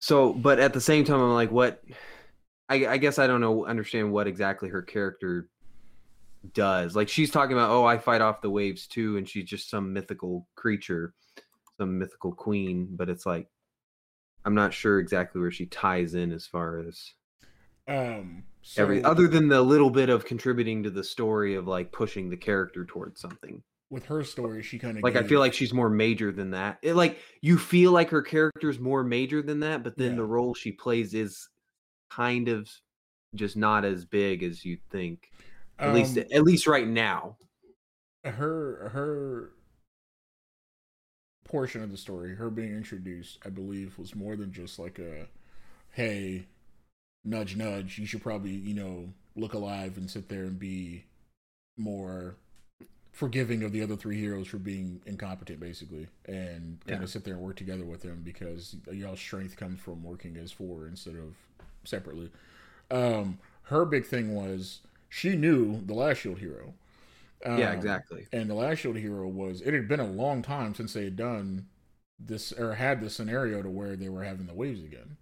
[0.00, 1.82] so but at the same time i'm like what
[2.68, 5.48] i, I guess i don't know understand what exactly her character
[6.52, 9.70] does like she's talking about oh i fight off the waves too and she's just
[9.70, 11.14] some mythical creature
[11.78, 13.48] some mythical queen but it's like
[14.44, 17.12] i'm not sure exactly where she ties in as far as
[17.88, 18.44] Um.
[18.66, 22.30] So, every other than the little bit of contributing to the story of like pushing
[22.30, 23.62] the character towards something.
[23.90, 26.78] With her story, she kind of like i feel like she's more major than that.
[26.82, 30.16] It, like you feel like her character's more major than that but then Yeah.
[30.16, 31.48] the role she plays is
[32.10, 32.68] kind of
[33.34, 35.30] just not as big as you think.
[35.78, 37.36] At least Um, at least right now.
[38.24, 39.50] Her her
[41.44, 45.28] portion of the story, her being introduced, I believe, was more than just like a
[45.90, 46.46] hey,
[47.24, 51.04] nudge nudge, you should probably, you know, look alive and sit there and be
[51.76, 52.36] more
[53.12, 57.04] forgiving of the other three heroes for being incompetent basically and kind Yeah.
[57.04, 60.50] of sit there and work together with them because y'all's strength comes from working as
[60.52, 61.36] four instead of
[61.84, 62.30] separately.
[62.90, 66.74] Um her big thing was she knew the last shield hero.
[67.54, 68.28] Yeah Um, exactly.
[68.32, 71.16] and the last shield hero was it had been a long time since they had
[71.16, 71.68] done
[72.18, 75.16] this or had this scenario to where they were having the waves again.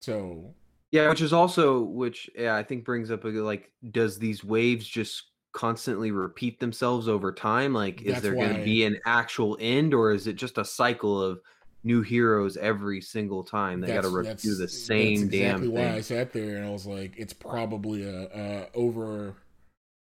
[0.00, 0.54] So
[0.96, 4.86] yeah which is also which yeah i think brings up a like does these waves
[4.86, 7.72] just constantly repeat themselves over time?
[7.72, 10.64] Like is That's there going to be an actual end or is it just a
[10.66, 11.40] cycle of
[11.82, 15.94] new heroes every single time they got to do the same that's damn exactly why
[15.94, 19.36] I sat there and I was like, it's probably a, a over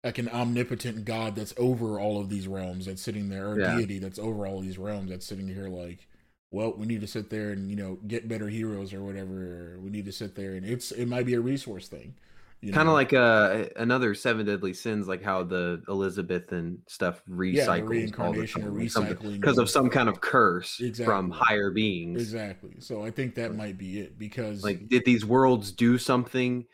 [0.03, 3.77] like an omnipotent god that's over all of these realms that's sitting there, or Yeah.
[3.77, 6.09] deity that's over all these realms that's sitting here like,
[6.52, 9.76] well, we need to sit there and you know get better heroes or whatever.
[9.76, 12.16] Or we need to sit there and it's it might be a resource thing,
[12.62, 12.91] you kind know?
[12.91, 17.78] of like uh another seven deadly sins like how the elizabeth and stuff yeah, recycles
[17.78, 21.72] the reincarnation or time, like something- recycling because of some kind of curse from higher
[21.72, 22.76] beings exactly.
[22.80, 26.66] So I think that might be it because like did these worlds do something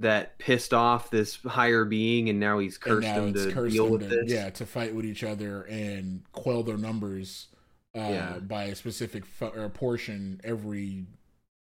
[0.00, 3.74] that pissed off this higher being and now he's and cursed now it's to cursed
[3.74, 7.48] deal them with to, this yeah to fight with each other and quell their numbers
[7.94, 8.38] uh Yeah.
[8.40, 11.06] by a specific fu- or portion every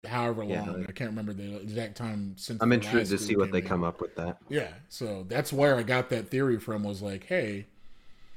[0.06, 0.80] however Yeah, long.
[0.80, 3.66] Like- i can't remember the exact time since i'm interested to see what they in.
[3.66, 4.38] come up with that.
[4.48, 7.66] Yeah so that's where i got that theory from was like hey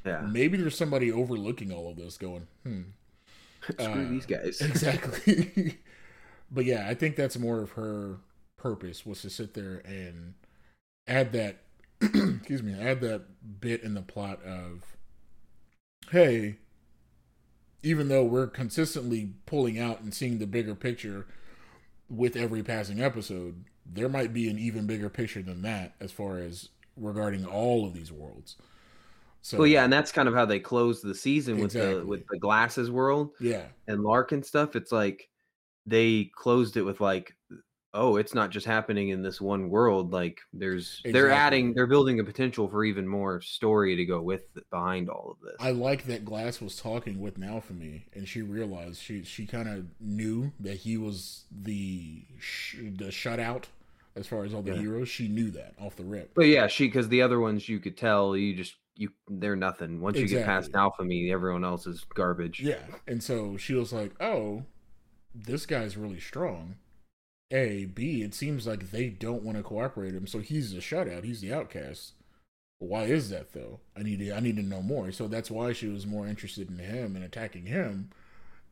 [0.05, 0.21] yeah.
[0.21, 2.81] maybe there's somebody overlooking all of this going hmm.
[3.63, 4.59] Screw uh, these guys.
[4.61, 5.77] exactly.
[6.51, 8.17] But yeah i think that's more of her
[8.57, 10.33] purpose was to sit there and
[11.07, 11.57] add that
[12.01, 13.21] excuse me, add that
[13.61, 14.97] bit in the plot of
[16.11, 16.57] hey,
[17.83, 21.27] even though we're consistently pulling out and seeing the bigger picture
[22.09, 26.39] with every passing episode, there might be an even bigger picture than that as far
[26.39, 28.55] as regarding all of these worlds.
[29.41, 31.95] So well, yeah, and that's kind of how they close the season exactly.
[31.95, 34.77] with the with the glasses world, yeah, and L'Arc and stuff.
[34.77, 35.27] It's like
[35.85, 37.35] they closed it with like
[37.93, 40.11] oh, it's not just happening in this one world.
[40.11, 41.11] Like there's exactly.
[41.11, 45.31] they're adding they're building a potential for even more story to go with behind all
[45.31, 45.55] of this.
[45.59, 49.85] I like that Glass was talking with Naofumi and she realized she she kind of
[49.99, 53.65] knew that he was the sh- the shutout
[54.15, 54.81] as far as all the yeah.
[54.81, 55.09] heroes.
[55.09, 56.33] She knew that off the rip.
[56.33, 60.01] But yeah, she because the other ones you could tell you just you they're nothing.
[60.01, 60.33] Once exactly.
[60.33, 62.59] you get past Naofumi, everyone else is garbage.
[62.59, 64.63] Yeah, and so she was like, "Oh,
[65.33, 66.75] this guy's really strong."
[67.51, 71.23] A, B, it seems like they don't want to cooperate him, so he's the shutout.
[71.23, 72.13] He's the outcast.
[72.79, 73.79] Why is that though?
[73.95, 75.11] I need to I need to know more.
[75.11, 78.09] So that's why she was more interested in him and attacking him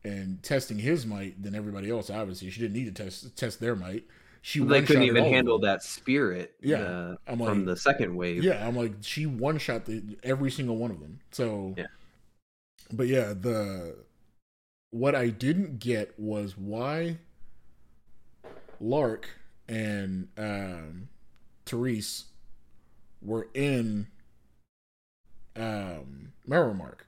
[0.04, 2.10] and testing his might than everybody else.
[2.10, 4.04] Obviously, she didn't need to test test their might.
[4.42, 6.54] She they couldn't even handle that spirit.
[6.60, 8.42] Yeah, uh, I'm like, from the second wave.
[8.42, 11.20] Yeah, I'm like she one shot the, every single one of them.
[11.30, 11.86] So yeah,
[12.92, 13.96] but yeah, the
[14.90, 17.18] what I didn't get was why
[18.82, 19.28] L'Arc
[19.68, 21.08] and um,
[21.64, 22.24] Therese
[23.22, 24.08] were in
[25.56, 27.06] um, Mark.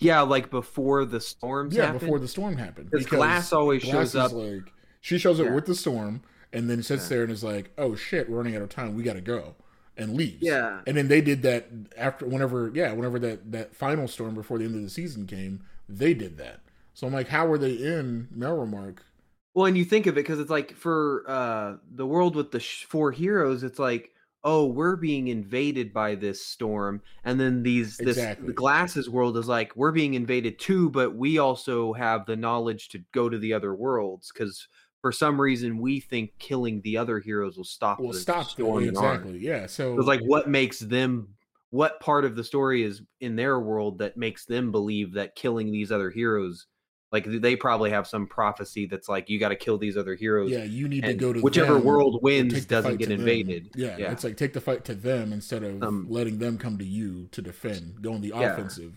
[0.00, 1.70] Yeah, like before the storm.
[1.70, 2.00] Yeah, happened?
[2.00, 2.90] before the storm happened.
[2.90, 4.32] Because Glass always Glass shows up.
[4.32, 5.54] Like she shows up yeah.
[5.54, 7.08] with the storm, and then sits yeah.
[7.16, 8.94] there and is like, "Oh shit, we're running out of time.
[8.94, 9.54] We got to go."
[9.96, 10.42] And leaves.
[10.42, 10.80] Yeah.
[10.86, 14.64] And then they did that after whenever yeah whenever that that final storm before the
[14.64, 16.60] end of the season came, they did that.
[16.92, 18.98] So I'm like, how were they in Melromarc
[19.56, 22.60] well, and you think of it because it's like for uh, the world with the
[22.60, 24.10] sh- four heroes, it's like,
[24.44, 28.48] oh, we're being invaded by this storm, and then these this exactly.
[28.48, 32.90] the glasses world is like we're being invaded too, but we also have the knowledge
[32.90, 34.68] to go to the other worlds because
[35.00, 38.84] for some reason we think killing the other heroes will stop will the stop storm
[38.84, 39.38] them, exactly.
[39.38, 41.28] Yeah, so it's like what makes them
[41.70, 45.72] what part of the story is in their world that makes them believe that killing
[45.72, 46.66] these other heroes
[47.16, 50.50] like they probably have some prophecy that's like you got to kill these other heroes.
[50.50, 53.70] Yeah, you need to go to whichever world wins doesn't get invaded.
[53.74, 56.76] Yeah, yeah, it's like take the fight to them instead of um, letting them come
[56.76, 58.52] to you to defend, go on the yeah.
[58.52, 58.92] offensive.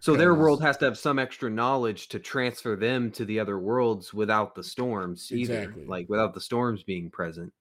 [0.00, 3.58] So their world has to have some extra knowledge to transfer them to the other
[3.58, 5.62] worlds without the storms either.
[5.62, 5.86] Exactly.
[5.86, 7.52] Like without the storms being present.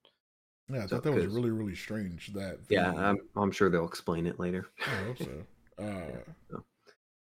[0.72, 2.28] Yeah, I thought that was really, really strange.
[2.34, 4.68] That yeah, I'm, I'm sure they'll explain it later.
[4.86, 5.30] I hope so.
[5.80, 6.10] Uh,
[6.50, 6.64] so.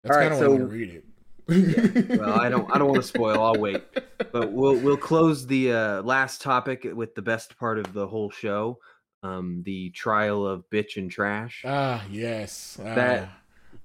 [0.04, 1.04] That's kind of so, why I read it
[1.49, 2.16] yeah.
[2.16, 2.70] Well, I don't.
[2.74, 3.42] I don't want to spoil.
[3.42, 3.82] I'll wait.
[4.32, 8.30] But we'll we'll close the uh, last topic with the best part of the whole
[8.30, 8.78] show,
[9.22, 11.62] um, the trial of bitch and trash.
[11.66, 12.78] Ah, yes.
[12.80, 13.28] Ah, that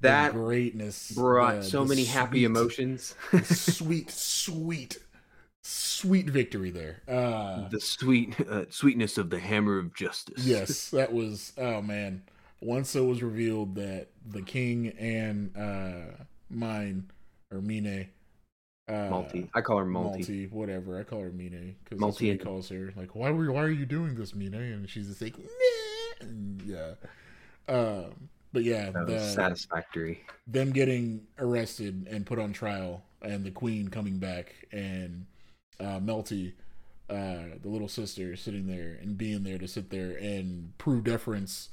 [0.02, 3.16] that greatness brought the, so many sweet, happy emotions.
[3.44, 4.98] sweet, sweet,
[5.62, 7.02] sweet victory there.
[7.08, 10.46] Uh, the sweet uh, sweetness of the hammer of justice.
[10.46, 11.54] Yes, that was.
[11.58, 12.24] Oh man.
[12.62, 17.10] Once it was revealed that the king and uh, mine
[17.52, 18.10] or Mine.
[18.88, 19.50] Uh, Malty.
[19.54, 20.20] I call her Malty.
[20.20, 21.00] Malty, whatever.
[21.00, 22.92] I call her Mine because that's what he calls her.
[22.96, 24.54] Like, why were why are you doing this, Mine?
[24.54, 25.36] And she's just like,
[26.22, 26.94] And yeah.
[27.68, 30.24] Um, but yeah, the, satisfactory.
[30.48, 35.28] Them getting arrested and put on trial, and the queen coming back, and
[35.80, 36.54] uh, Melty,
[37.10, 41.70] uh, the little sister, sitting there and being there to sit there and prove deference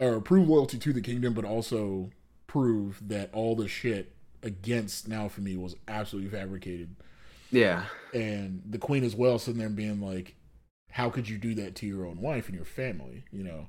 [0.00, 2.10] or prove loyalty to the kingdom, but also
[2.48, 4.15] prove that all the shit
[4.46, 6.94] against Naofumi was absolutely fabricated.
[7.50, 7.84] Yeah.
[8.14, 10.36] And the queen as well sitting there being like,
[10.90, 13.66] how could you do that to your own wife and your family, you know?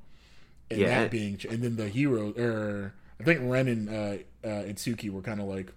[0.69, 1.01] And yeah.
[1.01, 5.09] that being, and then the hero, or er, I think Ren and uh, uh, Itsuki
[5.09, 5.73] were kind of like,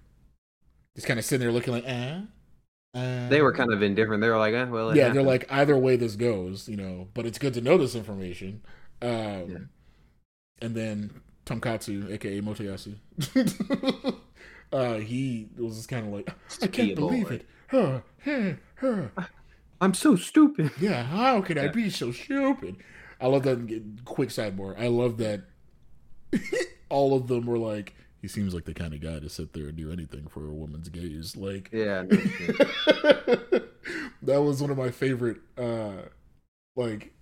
[0.95, 2.21] just kind of sitting there looking like, eh.
[2.93, 4.21] Uh, they were kind of indifferent.
[4.21, 5.19] They were like, eh, well, yeah, happened.
[5.19, 8.63] they're like, either way this goes, you know, but it's good to know this information.
[9.01, 9.59] Um, yeah.
[10.61, 12.97] And then Tonkatsu, aka Motoyasu.
[14.73, 17.47] uh, he was just kind of like, I can't believe it.
[17.69, 19.03] Huh, huh, huh.
[19.81, 20.71] I'm so stupid.
[20.81, 21.65] Yeah, how could yeah.
[21.65, 22.77] I be so stupid?
[23.21, 24.05] I love that.
[24.05, 24.79] Quick sidebar.
[24.79, 25.45] I love that.
[26.89, 29.69] all of them were like, he seems like the kind of guy to sit there
[29.69, 31.37] and do anything for a woman's gaze.
[31.37, 32.03] Like, yeah,
[34.23, 36.03] that was one of my favorite, uh,
[36.77, 37.15] like,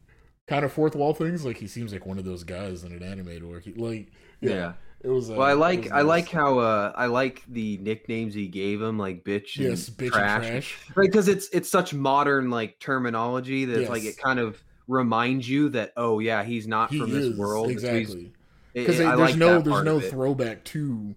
[0.48, 1.44] kind of fourth wall things.
[1.44, 4.50] Like, he seems like one of those guys in an anime where he, like, yeah.
[4.50, 5.30] yeah it was.
[5.30, 5.90] Uh, well, I like nice.
[5.90, 9.56] I like how uh I like the nicknames he gave him, like bitch.
[9.56, 10.44] Yes, bitch trash.
[10.44, 10.78] and trash.
[10.94, 13.90] Right, because it's it's such modern like terminology that yes.
[13.90, 17.38] like it kind of reminds you that oh yeah, he's not he from is this
[17.38, 17.70] world.
[17.70, 18.32] Exactly
[18.74, 21.14] because there's like no there's no throwback to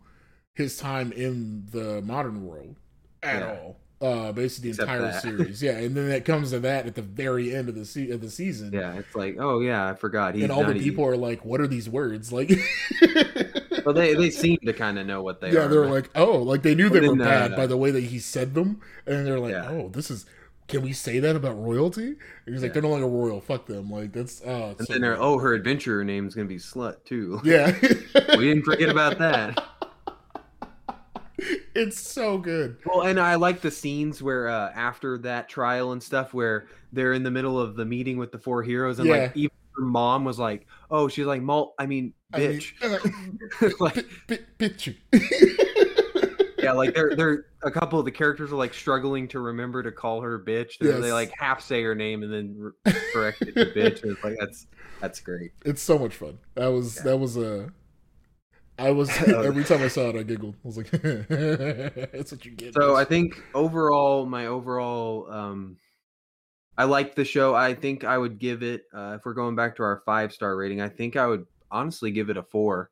[0.54, 2.76] his time in the modern world
[3.24, 3.48] at Yeah.
[3.50, 3.78] all.
[4.02, 5.22] Uh, basically the Except entire that.
[5.22, 8.10] series, yeah, and then it comes to that at the very end of the se-
[8.10, 10.34] of the season, Yeah, it's like oh yeah, I forgot.
[10.34, 12.50] He's and all the people are like, "What are these words?" Like,
[13.86, 15.68] Well, they they seem to kind of know what they yeah, are.
[15.68, 18.02] they're but- like, "Oh, like they knew they were bad uh, by the way that
[18.06, 19.70] he said them," and they're like, Yeah.
[19.70, 20.26] "Oh, this is."
[20.68, 22.06] Can we say that about royalty?
[22.46, 22.74] And he's like, Yeah.
[22.76, 23.42] they're no longer royal.
[23.42, 23.92] Fuck them.
[23.92, 27.42] Like that's oh, and so then they're oh her adventurer name's gonna be slut too.
[27.44, 27.78] yeah.
[28.38, 29.62] we didn't forget about that.
[31.76, 32.78] it's so good.
[32.86, 37.14] Well, and I like the scenes where uh, after that trial and stuff, where they're
[37.14, 39.16] in the middle of the meeting with the four heroes, and Yeah.
[39.16, 42.74] like even her mom was like, "Oh, she's like, Malt, I mean, I mean, bitch."
[43.62, 43.96] uh, like,
[44.28, 44.96] bit, bit, bit you.
[46.60, 49.92] yeah, like they're they're a couple of the characters are like struggling to remember to
[49.92, 50.78] call her bitch.
[50.80, 54.04] They, they like half say her name and then re- correct it to bitch.
[54.04, 54.68] And it's like that's
[55.00, 55.52] that's great.
[55.66, 56.38] It's so much fun.
[56.56, 57.04] That was Yeah.
[57.04, 57.72] that was a.
[58.82, 60.56] I was every time I saw it, I giggled.
[60.64, 65.78] I was like, "That's what you get." So I think overall, my overall, um,
[66.78, 67.54] I like the show.
[67.54, 70.56] I think I would give it, uh, if we're going back to our five star
[70.56, 72.90] rating, I think I would honestly give it a four.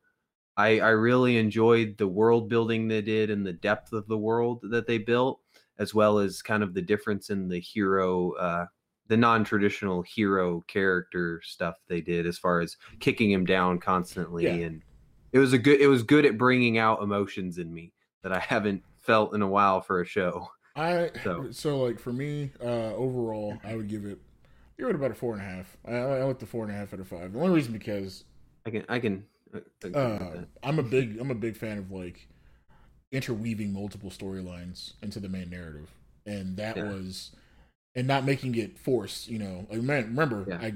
[0.56, 4.60] I, I really enjoyed the world building they did and the depth of the world
[4.70, 5.40] that they built,
[5.78, 8.66] as well as kind of the difference in the hero, uh,
[9.08, 14.44] the non traditional hero character stuff they did as far as kicking him down constantly.
[14.44, 14.66] Yeah.
[14.66, 14.82] And
[15.32, 18.38] it was a good, it was good at bringing out emotions in me that I
[18.38, 20.50] haven't felt in a while for a show.
[20.76, 24.18] I So- so like for me, uh overall, I would give it
[24.78, 25.76] give it about a four and a half.
[25.86, 27.32] I, I like the four and a half out of five.
[27.32, 28.24] The only reason because
[28.66, 29.24] I can, I can.
[29.84, 30.44] uh, uh.
[30.62, 32.28] I'm a big I'm a big fan of like
[33.12, 35.90] interweaving multiple storylines into the main narrative,
[36.26, 36.84] and that Yeah.
[36.84, 37.32] was
[37.96, 39.28] and not making it forced.
[39.28, 40.58] You know, like man, remember Yeah.
[40.60, 40.74] I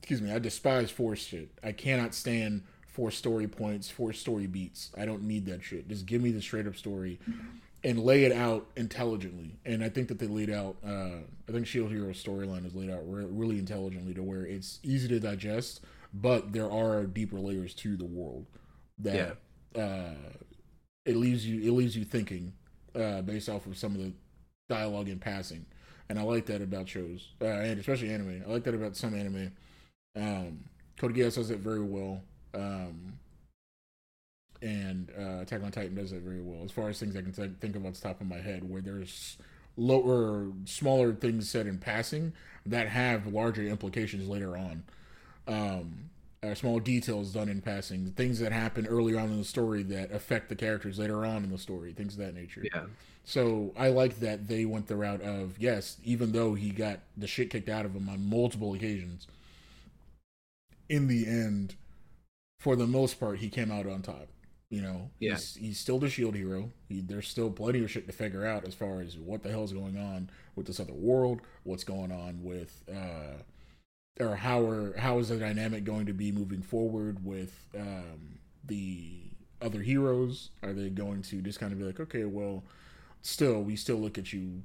[0.00, 1.50] excuse me, I despise forced shit.
[1.62, 2.62] I cannot stand
[2.98, 4.90] forced story points, forced story beats.
[4.98, 5.86] I don't need that shit.
[5.88, 7.20] Just give me the straight up story.
[7.84, 10.78] And lay it out intelligently, and I think that they laid out.
[10.84, 14.80] Uh, I think Shield Hero's storyline is laid out re- really intelligently to where it's
[14.82, 15.82] easy to digest,
[16.12, 18.46] but there are deeper layers to the world
[18.98, 19.36] that
[19.76, 20.14] uh,
[21.06, 22.52] it leaves you it leaves you thinking
[22.96, 24.12] uh, based off of some of the
[24.68, 25.64] dialogue in passing,
[26.08, 28.42] and I like that about shows uh, and especially anime.
[28.44, 29.52] I like that about some anime.
[30.16, 30.64] Um,
[30.98, 32.22] Code Geass does it very well,
[32.58, 33.18] um,
[34.60, 36.64] and uh, Attack on Titan does it very well.
[36.64, 38.68] As far as things I can th- think of off the top of my head,
[38.68, 39.36] where there's
[39.76, 42.32] lower, smaller things said in passing
[42.66, 44.82] that have larger implications later on.
[45.46, 46.10] Um,
[46.42, 50.12] uh, small details done in passing, things that happen early on in the story that
[50.12, 52.62] affect the characters later on in the story, things of that nature.
[52.72, 52.84] Yeah,
[53.24, 57.26] So I like that they went the route of yes, even though he got the
[57.26, 59.26] shit kicked out of him on multiple occasions,
[60.88, 61.74] in the end,
[62.58, 64.28] for the most part, he came out on top.
[64.70, 65.32] You know, Yeah.
[65.32, 66.70] he's, he's still the shield hero.
[66.88, 69.72] He, there's still plenty of shit to figure out as far as what the hell's
[69.72, 73.42] going on with this other world, what's going on with, uh,
[74.20, 79.20] or how are how is the dynamic going to be moving forward with um, the
[79.62, 80.50] other heroes?
[80.62, 82.62] Are they going to just kind of be like, okay, well,
[83.22, 84.62] still we still look at you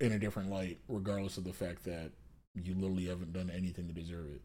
[0.00, 2.10] in a different light, regardless of the fact that
[2.54, 4.42] you literally haven't done anything to deserve it.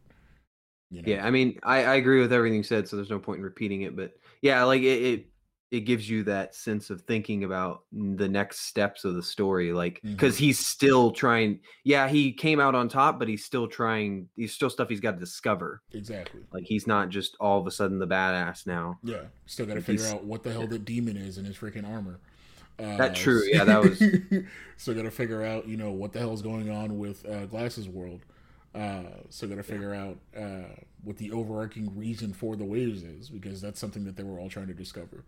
[0.92, 1.08] You know?
[1.12, 1.26] yeah.
[1.26, 3.84] I mean, I, I agree with everything you said, so there's no point in repeating
[3.84, 3.96] it.
[3.96, 5.26] But yeah, like it, it,
[5.72, 10.00] it gives you that sense of thinking about the next steps of the story, like
[10.04, 10.40] because Mhm.
[10.40, 11.60] he's still trying.
[11.84, 14.30] Yeah, he came out on top, but he's still trying.
[14.36, 15.84] He's still stuff he's got to discover.
[15.94, 16.42] exactly.
[16.52, 18.98] Like he's not just all of a sudden the badass now.
[19.04, 21.56] Yeah, still got to figure he's- out what the hell the demon is in his
[21.56, 22.20] freaking armor.
[22.80, 24.00] Uh, That true, yeah, that was-
[24.78, 27.46] so got to figure out, you know, what the hell is going on with uh,
[27.46, 28.22] Glasses World.
[28.76, 33.30] Uh, so got to figure out uh, what the overarching reason for the waves is,
[33.30, 35.24] because that's something that they were all trying to discover.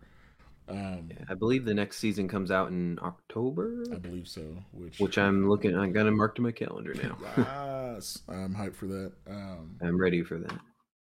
[0.68, 4.56] Um, Yeah, I believe the next season comes out in October, I believe so.
[4.70, 5.76] Which, which I'm looking.
[5.76, 7.18] I'm gonna mark to my calendar now.
[7.96, 9.12] yes, I'm hyped for that.
[9.28, 10.58] Um, I'm ready for that.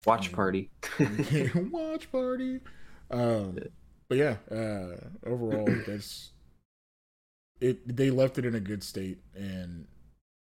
[0.07, 0.37] Watch Yeah.
[0.37, 0.71] party.
[1.73, 2.61] watch party.
[3.11, 3.59] Um,
[4.09, 4.97] but yeah, uh,
[5.27, 6.31] overall, that's
[7.61, 7.97] it.
[7.97, 9.87] They left it in a good state, and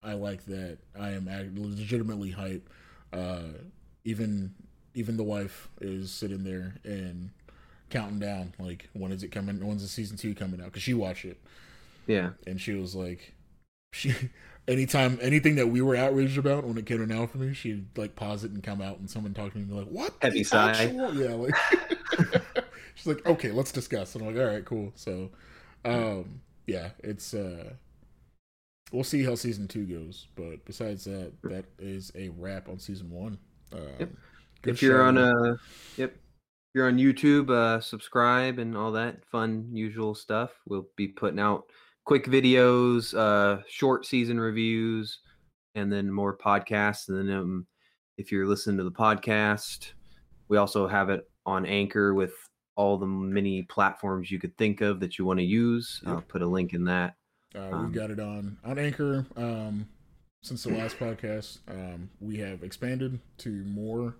[0.03, 0.77] I like that.
[0.97, 1.25] I am
[1.55, 2.61] legitimately hyped.
[3.11, 3.59] Uh,
[4.05, 4.53] even
[4.93, 7.31] even the wife is sitting there and
[7.89, 9.65] counting down, like when is it coming?
[9.65, 10.67] When's the season two coming out?
[10.67, 11.39] Because she watched it
[12.07, 13.33] Yeah, and she was like,
[13.91, 14.13] she
[14.67, 18.43] anytime anything that we were outraged about when it came to Naofumi, she'd like pause
[18.43, 20.13] it and come out and someone talk to me and be like, "What?
[20.21, 20.71] Heavy sigh.
[20.71, 21.55] actual-" Yeah, like
[22.95, 25.31] she's like, "Okay, let's discuss." And I'm like, "All right, cool." So,
[25.85, 27.73] um, yeah, it's uh,
[28.91, 30.27] we'll see how season two goes.
[30.35, 33.37] But besides that, that is a wrap on season one.
[33.73, 34.09] Um, Yep.
[34.65, 35.55] if you're on a
[35.95, 41.07] yep if you're on youtube uh subscribe and all that fun usual stuff we'll be
[41.07, 41.63] putting out
[42.03, 45.19] quick videos uh short season reviews
[45.75, 47.67] and then more podcasts and then um,
[48.17, 49.91] if you're listening to the podcast
[50.49, 52.33] we also have it on anchor with
[52.75, 56.41] all the many platforms you could think of that you want to use i'll put
[56.41, 57.13] a link in that
[57.55, 59.25] Uh, Um, we've got it on on Anchor.
[59.35, 59.87] Um,
[60.41, 64.15] since the last podcast, um, we have expanded to more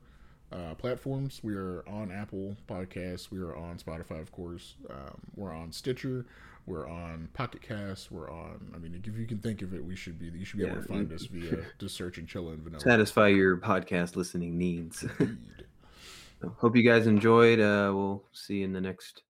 [0.52, 1.40] uh, platforms.
[1.44, 3.32] We are on Apple Podcasts.
[3.32, 4.76] We are on Spotify, of course.
[4.90, 6.26] Um, we're on Stitcher.
[6.66, 8.12] We're on Pocket Cast.
[8.12, 8.72] We're on.
[8.76, 10.26] I mean, if you can think of it, we should be.
[10.28, 12.82] You should be able to find us via just searching Chilla and Vanilla.
[12.82, 15.06] satisfy your podcast listening needs
[16.42, 19.24] So, hope you guys enjoyed uh we'll see you in the next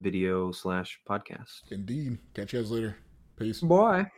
[0.00, 2.18] video slash podcast Indeed.
[2.34, 2.96] Catch you guys later.
[3.42, 3.66] É isso.
[3.66, 4.10] Boa, é.